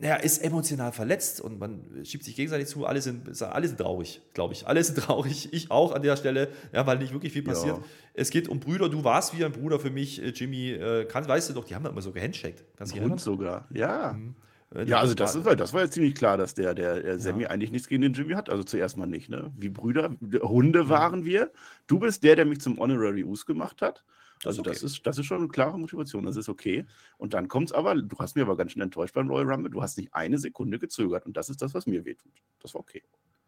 [0.00, 2.86] Er ist emotional verletzt und man schiebt sich gegenseitig zu.
[2.86, 4.66] Alle sind, alle sind traurig, glaube ich.
[4.66, 5.52] Alle sind traurig.
[5.52, 7.76] Ich auch an der Stelle, ja, weil nicht wirklich viel passiert.
[7.76, 7.84] Ja.
[8.14, 8.88] Es geht um Brüder.
[8.88, 10.70] Du warst wie ein Bruder für mich, äh, Jimmy.
[10.70, 12.64] Äh, kann, weißt du doch, die haben ja immer so gehandshakt.
[12.76, 13.18] Kannst erinnern?
[13.18, 14.14] sogar, ja.
[14.14, 14.34] Mhm.
[14.74, 17.44] Äh, ja, also das, ist, das war ja ziemlich klar, dass der, der, der Sammy
[17.44, 17.50] ja.
[17.50, 18.50] eigentlich nichts gegen den Jimmy hat.
[18.50, 19.28] Also zuerst mal nicht.
[19.28, 19.52] Ne?
[19.56, 21.50] Wie Brüder, Hunde waren wir.
[21.86, 24.02] Du bist der, der mich zum Honorary Us gemacht hat.
[24.44, 24.84] Also das, okay.
[24.84, 26.84] das, ist, das ist schon eine klare Motivation, das ist okay.
[27.18, 29.70] Und dann kommt es aber, du hast mir aber ganz schön enttäuscht beim Royal Rumble,
[29.70, 32.32] du hast nicht eine Sekunde gezögert und das ist das, was mir wehtut.
[32.60, 33.02] Das war okay.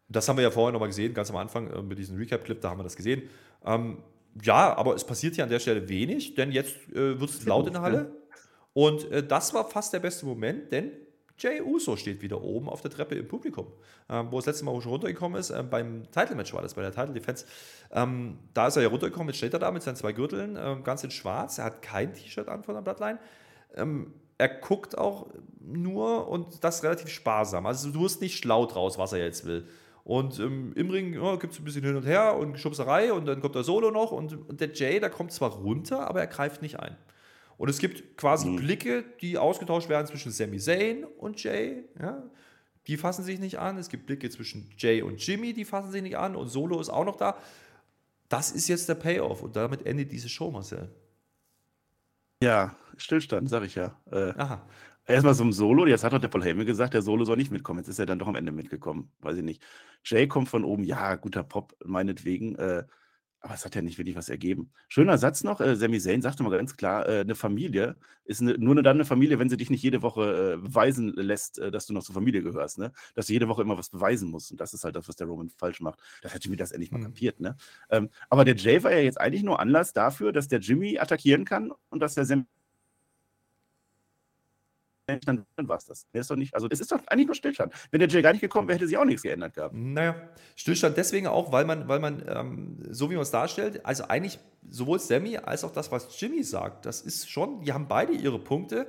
[0.07, 2.69] Das haben wir ja vorher nochmal gesehen, ganz am Anfang äh, mit diesem Recap-Clip, da
[2.69, 3.23] haben wir das gesehen.
[3.65, 3.97] Ähm,
[4.41, 7.67] ja, aber es passiert hier an der Stelle wenig, denn jetzt äh, wird es laut
[7.67, 7.97] in der Halle.
[7.97, 8.39] Ja.
[8.73, 10.91] Und äh, das war fast der beste Moment, denn
[11.37, 13.67] Jay Uso steht wieder oben auf der Treppe im Publikum,
[14.09, 15.49] ähm, wo das letzte Mal schon runtergekommen ist.
[15.49, 17.45] Ähm, beim Title-Match war das, bei der Title Defense.
[17.91, 20.83] Ähm, da ist er ja runtergekommen, jetzt steht er da mit seinen zwei Gürteln, ähm,
[20.83, 21.57] ganz in schwarz.
[21.57, 23.19] Er hat kein T-Shirt an von der Bloodline.
[23.75, 25.27] Ähm, er guckt auch
[25.59, 27.65] nur und das relativ sparsam.
[27.65, 29.67] Also du wirst nicht schlau draus, was er jetzt will.
[30.03, 33.25] Und ähm, im Ring ja, gibt es ein bisschen hin und her und Schubserei und
[33.25, 36.27] dann kommt der Solo noch und, und der Jay, der kommt zwar runter, aber er
[36.27, 36.95] greift nicht ein.
[37.57, 38.57] Und es gibt quasi mhm.
[38.57, 41.83] Blicke, die ausgetauscht werden zwischen Sami Zayn und Jay.
[41.99, 42.23] Ja?
[42.87, 43.77] Die fassen sich nicht an.
[43.77, 46.35] Es gibt Blicke zwischen Jay und Jimmy, die fassen sich nicht an.
[46.35, 47.37] Und Solo ist auch noch da.
[48.29, 49.41] Das ist jetzt der Payoff.
[49.41, 50.93] Und damit endet diese Show, Marcel.
[52.41, 53.99] Ja, Stillstand, sag ich ja.
[54.11, 54.67] Äh, Aha.
[55.07, 55.85] Erstmal zum Solo.
[55.85, 57.79] Jetzt hat doch der Paul Heyman gesagt, der Solo soll nicht mitkommen.
[57.79, 59.11] Jetzt ist er dann doch am Ende mitgekommen.
[59.19, 59.63] Weiß ich nicht.
[60.03, 60.83] Jay kommt von oben.
[60.83, 62.55] Ja, guter Pop, meinetwegen.
[62.55, 62.83] Äh,
[63.45, 64.71] aber es hat ja nicht wirklich was ergeben.
[64.87, 68.57] Schöner Satz noch, äh, Sami Zayn sagte mal ganz klar, äh, eine Familie ist eine,
[68.57, 71.85] nur dann eine Familie, wenn sie dich nicht jede Woche äh, beweisen lässt, äh, dass
[71.85, 72.91] du noch zur Familie gehörst, ne?
[73.13, 74.49] Dass du jede Woche immer was beweisen musst.
[74.49, 75.99] Und das ist halt das, was der Roman falsch macht.
[76.23, 77.03] Das hat Jimmy das endlich mal mhm.
[77.03, 77.55] kapiert, ne?
[77.91, 81.45] Ähm, aber der Jay war ja jetzt eigentlich nur Anlass dafür, dass der Jimmy attackieren
[81.45, 82.45] kann und dass der Sami
[85.07, 86.07] dann, war es das.
[86.13, 87.73] Ist doch nicht, also es ist doch eigentlich nur Stillstand.
[87.91, 89.75] Wenn der Jay gar nicht gekommen wäre, hätte sich auch nichts geändert gehabt.
[89.75, 90.15] Naja,
[90.55, 94.39] Stillstand deswegen auch, weil man, weil man ähm, so wie man es darstellt, also eigentlich
[94.69, 98.39] sowohl Sammy als auch das, was Jimmy sagt, das ist schon, die haben beide ihre
[98.39, 98.87] Punkte.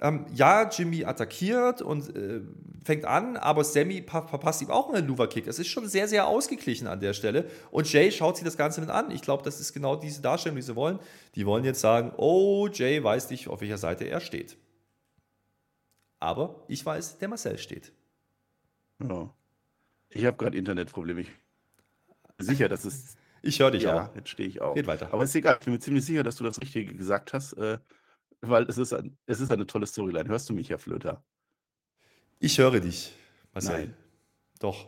[0.00, 2.40] Ähm, ja, Jimmy attackiert und äh,
[2.84, 5.48] fängt an, aber Sammy verpasst ihm auch einen Luva-Kick.
[5.48, 7.46] Es ist schon sehr, sehr ausgeglichen an der Stelle.
[7.72, 9.10] Und Jay schaut sich das Ganze mit an.
[9.10, 11.00] Ich glaube, das ist genau diese Darstellung, die sie wollen.
[11.34, 14.56] Die wollen jetzt sagen, oh, Jay weiß nicht, auf welcher Seite er steht.
[16.20, 17.92] Aber ich weiß, der Marcel steht.
[19.02, 19.32] Ja.
[20.10, 21.20] Ich habe gerade Internetprobleme.
[21.20, 21.30] Ich
[22.36, 23.16] bin sicher, dass es.
[23.42, 24.14] Ich höre dich ja, auch.
[24.16, 24.74] Jetzt stehe ich auch.
[24.74, 25.12] Geht weiter.
[25.12, 25.56] Aber ist egal.
[25.60, 27.78] Ich bin mir ziemlich sicher, dass du das Richtige gesagt hast, äh,
[28.40, 30.28] weil es ist, ein, es ist eine tolle Storyline.
[30.28, 31.22] Hörst du mich, Herr Flöter?
[32.40, 33.14] Ich höre dich,
[33.52, 33.78] Marcel.
[33.78, 33.96] Nein.
[34.58, 34.86] Doch.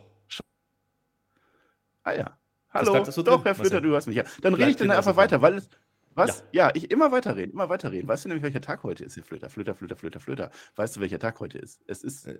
[2.03, 2.37] Ah ja.
[2.73, 3.03] Hallo.
[3.05, 3.81] So Doch, Herr Flöter, Marcel.
[3.81, 4.17] du hörst mich.
[4.17, 4.23] Ja.
[4.41, 5.69] Dann rede ich dann einfach weiter, weil es,
[6.15, 6.43] was?
[6.51, 6.67] Ja.
[6.67, 8.07] ja, ich immer weiterreden, immer weiterreden.
[8.07, 9.49] Weißt du nämlich, welcher Tag heute ist, ihr Flöter?
[9.49, 10.51] Flöter, Flöter, Flöter, Flöter.
[10.75, 11.81] Weißt du, welcher Tag heute ist?
[11.87, 12.27] Es ist.
[12.27, 12.39] Äh,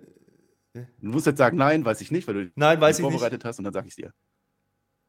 [0.74, 3.44] Du musst jetzt sagen, nein, weiß ich nicht, weil du nein, weiß vorbereitet nicht.
[3.44, 4.14] hast und dann sage ich es dir.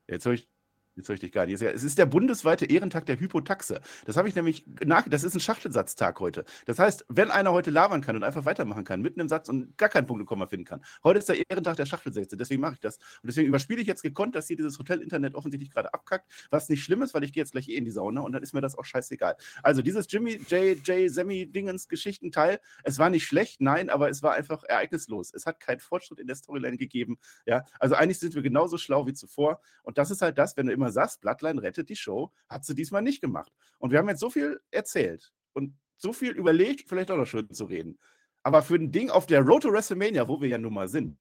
[0.10, 0.50] Jetzt habe ich.
[0.96, 1.60] Jetzt höre ich dich gar nicht.
[1.60, 3.82] Es ist der bundesweite Ehrentag der Hypotaxe.
[4.06, 5.08] Das habe ich nämlich nach.
[5.08, 6.46] Das ist ein Schachtelsatztag heute.
[6.66, 9.76] Das heißt, wenn einer heute labern kann und einfach weitermachen kann, mitten im Satz und
[9.78, 10.84] gar keinen Punkt und Komma finden kann.
[11.04, 12.38] Heute ist der Ehrentag der Schachtelsätze.
[12.38, 12.98] Deswegen mache ich das.
[12.98, 16.32] Und deswegen überspiele ich jetzt gekonnt, dass hier dieses Hotel-Internet offensichtlich gerade abkackt.
[16.52, 18.44] Was nicht schlimm ist, weil ich gehe jetzt gleich eh in die Sauna und dann
[18.44, 19.36] ist mir das auch scheißegal.
[19.64, 20.78] Also, dieses Jimmy J.
[20.88, 21.12] J.
[21.12, 25.34] Semi-Dingens-Geschichtenteil, es war nicht schlecht, nein, aber es war einfach ereignislos.
[25.34, 27.18] Es hat keinen Fortschritt in der Storyline gegeben.
[27.48, 29.60] Ja, also eigentlich sind wir genauso schlau wie zuvor.
[29.82, 32.66] Und das ist halt das, wenn du immer immer sagst, Bloodline rettet die Show, hat
[32.66, 33.52] sie diesmal nicht gemacht.
[33.80, 37.50] Und wir haben jetzt so viel erzählt und so viel überlegt, vielleicht auch noch schön
[37.54, 37.98] zu reden.
[38.44, 41.18] Aber für ein Ding auf der Road to WrestleMania, wo wir ja nun mal sind,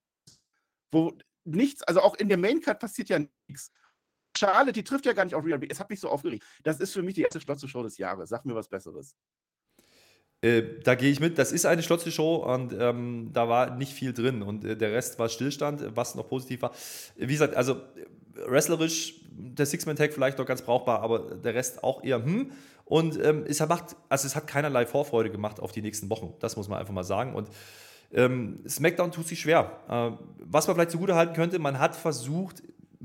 [0.91, 3.71] wo nichts, also auch in der Maincard passiert ja nichts.
[4.37, 6.45] Charlotte, die trifft ja gar nicht auf Real Es hat mich so aufgeregt.
[6.63, 8.31] Das ist für mich die erste Schlotze-Show des Jahres.
[8.31, 9.15] Sag mir was Besseres.
[10.41, 11.39] Äh, da gehe ich mit.
[11.39, 14.43] Das ist eine Schlotze-Show und ähm, da war nicht viel drin.
[14.43, 16.73] Und äh, der Rest war Stillstand, was noch positiv war.
[17.15, 17.81] Wie gesagt, also
[18.35, 22.53] wrestlerisch der Six-Man-Tag vielleicht noch ganz brauchbar, aber der Rest auch eher hm.
[22.85, 26.35] Und ähm, es, macht, also es hat keinerlei Vorfreude gemacht auf die nächsten Wochen.
[26.41, 27.35] Das muss man einfach mal sagen.
[27.35, 27.49] Und
[28.13, 29.79] ähm, SmackDown tut sich schwer.
[29.89, 32.63] Äh, was man vielleicht zugute halten könnte, man hat versucht,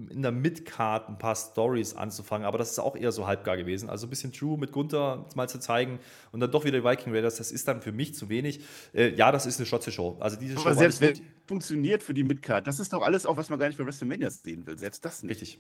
[0.10, 3.90] in der Midcard ein paar Stories anzufangen, aber das ist auch eher so halbgar gewesen.
[3.90, 6.00] Also ein bisschen True mit Gunther mal zu zeigen
[6.32, 8.62] und dann doch wieder die Viking Raiders, das ist dann für mich zu wenig.
[8.94, 10.18] Äh, ja, das ist eine Schotze-Show.
[10.20, 13.38] Also diese aber Show selbst wenn funktioniert für die Midcard, das ist doch alles auch,
[13.38, 14.78] was man gar nicht bei WrestleMania sehen will.
[14.78, 15.32] Selbst das nicht.
[15.42, 15.60] Richtig.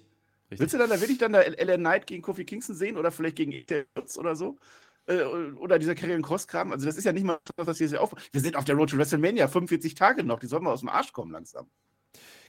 [0.49, 0.59] Richtig.
[0.61, 3.11] Willst du dann, da will ich dann da LA Knight gegen Kofi Kingston sehen oder
[3.11, 3.51] vielleicht gegen
[3.95, 4.57] Woods oder so?
[5.05, 6.71] Äh, oder dieser Karrieren Cross-Kram.
[6.71, 8.13] Also, das ist ja nicht mal das, was hier sehr auf.
[8.31, 10.39] Wir sind auf der Road to WrestleMania, 45 Tage noch.
[10.39, 11.69] Die sollen mal aus dem Arsch kommen langsam.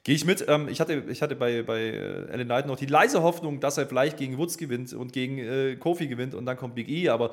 [0.08, 0.42] Gehe ich mit.
[0.48, 3.76] Ähm, ich hatte, ich hatte bei, bei äh, Alan Knight noch die leise Hoffnung, dass
[3.76, 7.10] er vielleicht gegen Woods gewinnt und gegen äh, Kofi gewinnt und dann kommt Big E,
[7.10, 7.32] aber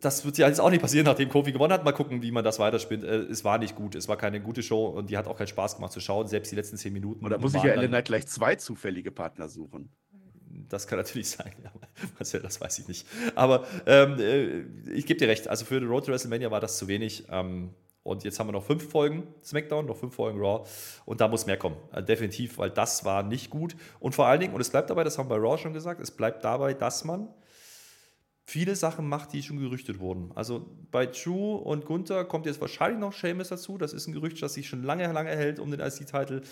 [0.00, 1.84] das wird ja jetzt auch nicht passieren, nachdem Kofi gewonnen hat.
[1.84, 3.04] Mal gucken, wie man das weiterspinnt.
[3.04, 3.94] Äh, es war nicht gut.
[3.94, 6.50] Es war keine gute Show und die hat auch keinen Spaß gemacht zu schauen, selbst
[6.50, 7.24] die letzten zehn Minuten.
[7.24, 9.88] Oder muss ich ja Ellen Knight gleich zwei zufällige Partner suchen?
[10.68, 11.70] Das kann natürlich sein, ja.
[12.18, 13.06] Marcel, das weiß ich nicht.
[13.36, 16.76] Aber ähm, äh, ich gebe dir recht, also für The Road to WrestleMania war das
[16.76, 17.22] zu wenig.
[17.30, 17.70] Ähm,
[18.04, 20.68] und jetzt haben wir noch fünf Folgen SmackDown, noch fünf Folgen Raw.
[21.04, 21.76] Und da muss mehr kommen.
[21.92, 23.76] Also definitiv, weil das war nicht gut.
[24.00, 26.00] Und vor allen Dingen, und es bleibt dabei, das haben wir bei Raw schon gesagt,
[26.00, 27.28] es bleibt dabei, dass man
[28.44, 30.32] viele Sachen macht, die schon gerüchtet wurden.
[30.34, 33.78] Also bei Drew und Gunther kommt jetzt wahrscheinlich noch Seamus dazu.
[33.78, 36.42] Das ist ein Gerücht, das sich schon lange, lange hält um den IC-Titel.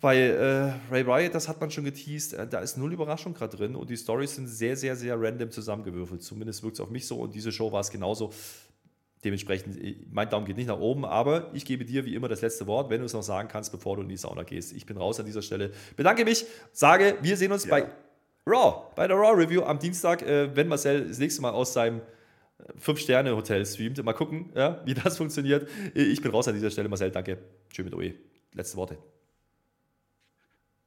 [0.00, 3.56] Bei äh, Ray Riot, das hat man schon geteased, äh, da ist null Überraschung gerade
[3.56, 6.22] drin und die Stories sind sehr, sehr, sehr random zusammengewürfelt.
[6.22, 8.30] Zumindest wirkt es auf mich so und diese Show war es genauso.
[9.24, 12.42] Dementsprechend, äh, mein Daumen geht nicht nach oben, aber ich gebe dir wie immer das
[12.42, 14.72] letzte Wort, wenn du es noch sagen kannst, bevor du in die Sauna gehst.
[14.72, 15.72] Ich bin raus an dieser Stelle.
[15.96, 17.70] Bedanke mich, sage, wir sehen uns ja.
[17.70, 17.90] bei
[18.46, 21.98] Raw, bei der Raw Review am Dienstag, äh, wenn Marcel das nächste Mal aus seinem
[21.98, 24.02] äh, Fünf-Sterne-Hotel streamt.
[24.04, 25.68] Mal gucken, ja, wie das funktioniert.
[25.94, 26.88] Ich bin raus an dieser Stelle.
[26.88, 27.38] Marcel, danke.
[27.74, 28.14] Schön mit OE.
[28.54, 29.15] Letzte Worte.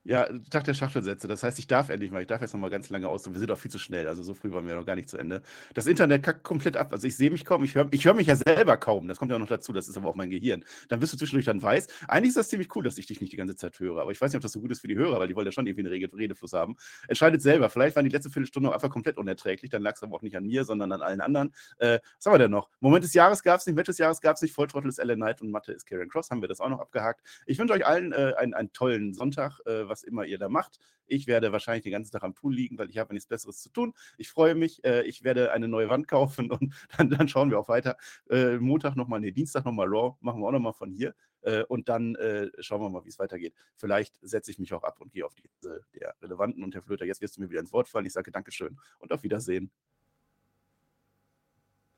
[0.05, 1.27] Ja, Tag der Schachtelsätze.
[1.27, 3.37] Das heißt, ich darf endlich mal, ich darf jetzt noch mal ganz lange aus wir
[3.37, 4.07] sind auch viel zu schnell.
[4.07, 5.41] Also so früh waren wir noch gar nicht zu Ende.
[5.73, 6.93] Das Internet kackt komplett ab.
[6.93, 9.07] Also ich sehe mich kaum, ich höre ich hör mich ja selber kaum.
[9.09, 10.63] Das kommt ja auch noch dazu, das ist aber auch mein Gehirn.
[10.87, 11.87] Dann wirst du zwischendurch dann weiß.
[12.07, 14.01] Eigentlich ist das ziemlich cool, dass ich dich nicht die ganze Zeit höre.
[14.01, 15.45] Aber ich weiß nicht, ob das so gut ist für die Hörer, weil die wollen
[15.45, 16.77] ja schon irgendwie einen Redefluss haben.
[17.09, 17.69] Entscheidet selber.
[17.69, 19.69] Vielleicht waren die letzte Viertelstunde einfach komplett unerträglich.
[19.69, 21.53] Dann lag es aber auch nicht an mir, sondern an allen anderen.
[21.77, 22.69] Äh, was haben wir denn noch?
[22.79, 25.19] Moment des Jahres gab es nicht, Match des Jahres gab es nicht, Volltrottel ist Ellen
[25.19, 26.31] Knight und Mathe ist Karen Cross.
[26.31, 27.21] Haben wir das auch noch abgehakt.
[27.45, 30.79] Ich wünsche euch allen äh, einen, einen tollen Sonntag, äh, was immer ihr da macht.
[31.07, 33.69] Ich werde wahrscheinlich den ganzen Tag am Pool liegen, weil ich habe nichts Besseres zu
[33.69, 33.93] tun.
[34.17, 34.83] Ich freue mich.
[34.83, 37.97] Äh, ich werde eine neue Wand kaufen und dann, dann schauen wir auch weiter.
[38.29, 41.13] Äh, Montag nochmal, nee, Dienstag nochmal Raw, machen wir auch nochmal von hier.
[41.41, 43.53] Äh, und dann äh, schauen wir mal, wie es weitergeht.
[43.75, 46.63] Vielleicht setze ich mich auch ab und gehe auf diese der Relevanten.
[46.63, 48.05] Und Herr Flöter, jetzt wirst du mir wieder ins Wort fallen.
[48.05, 49.71] Ich sage Dankeschön und auf Wiedersehen.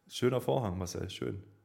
[0.08, 1.61] Schöner Vorhang, Marcel, schön.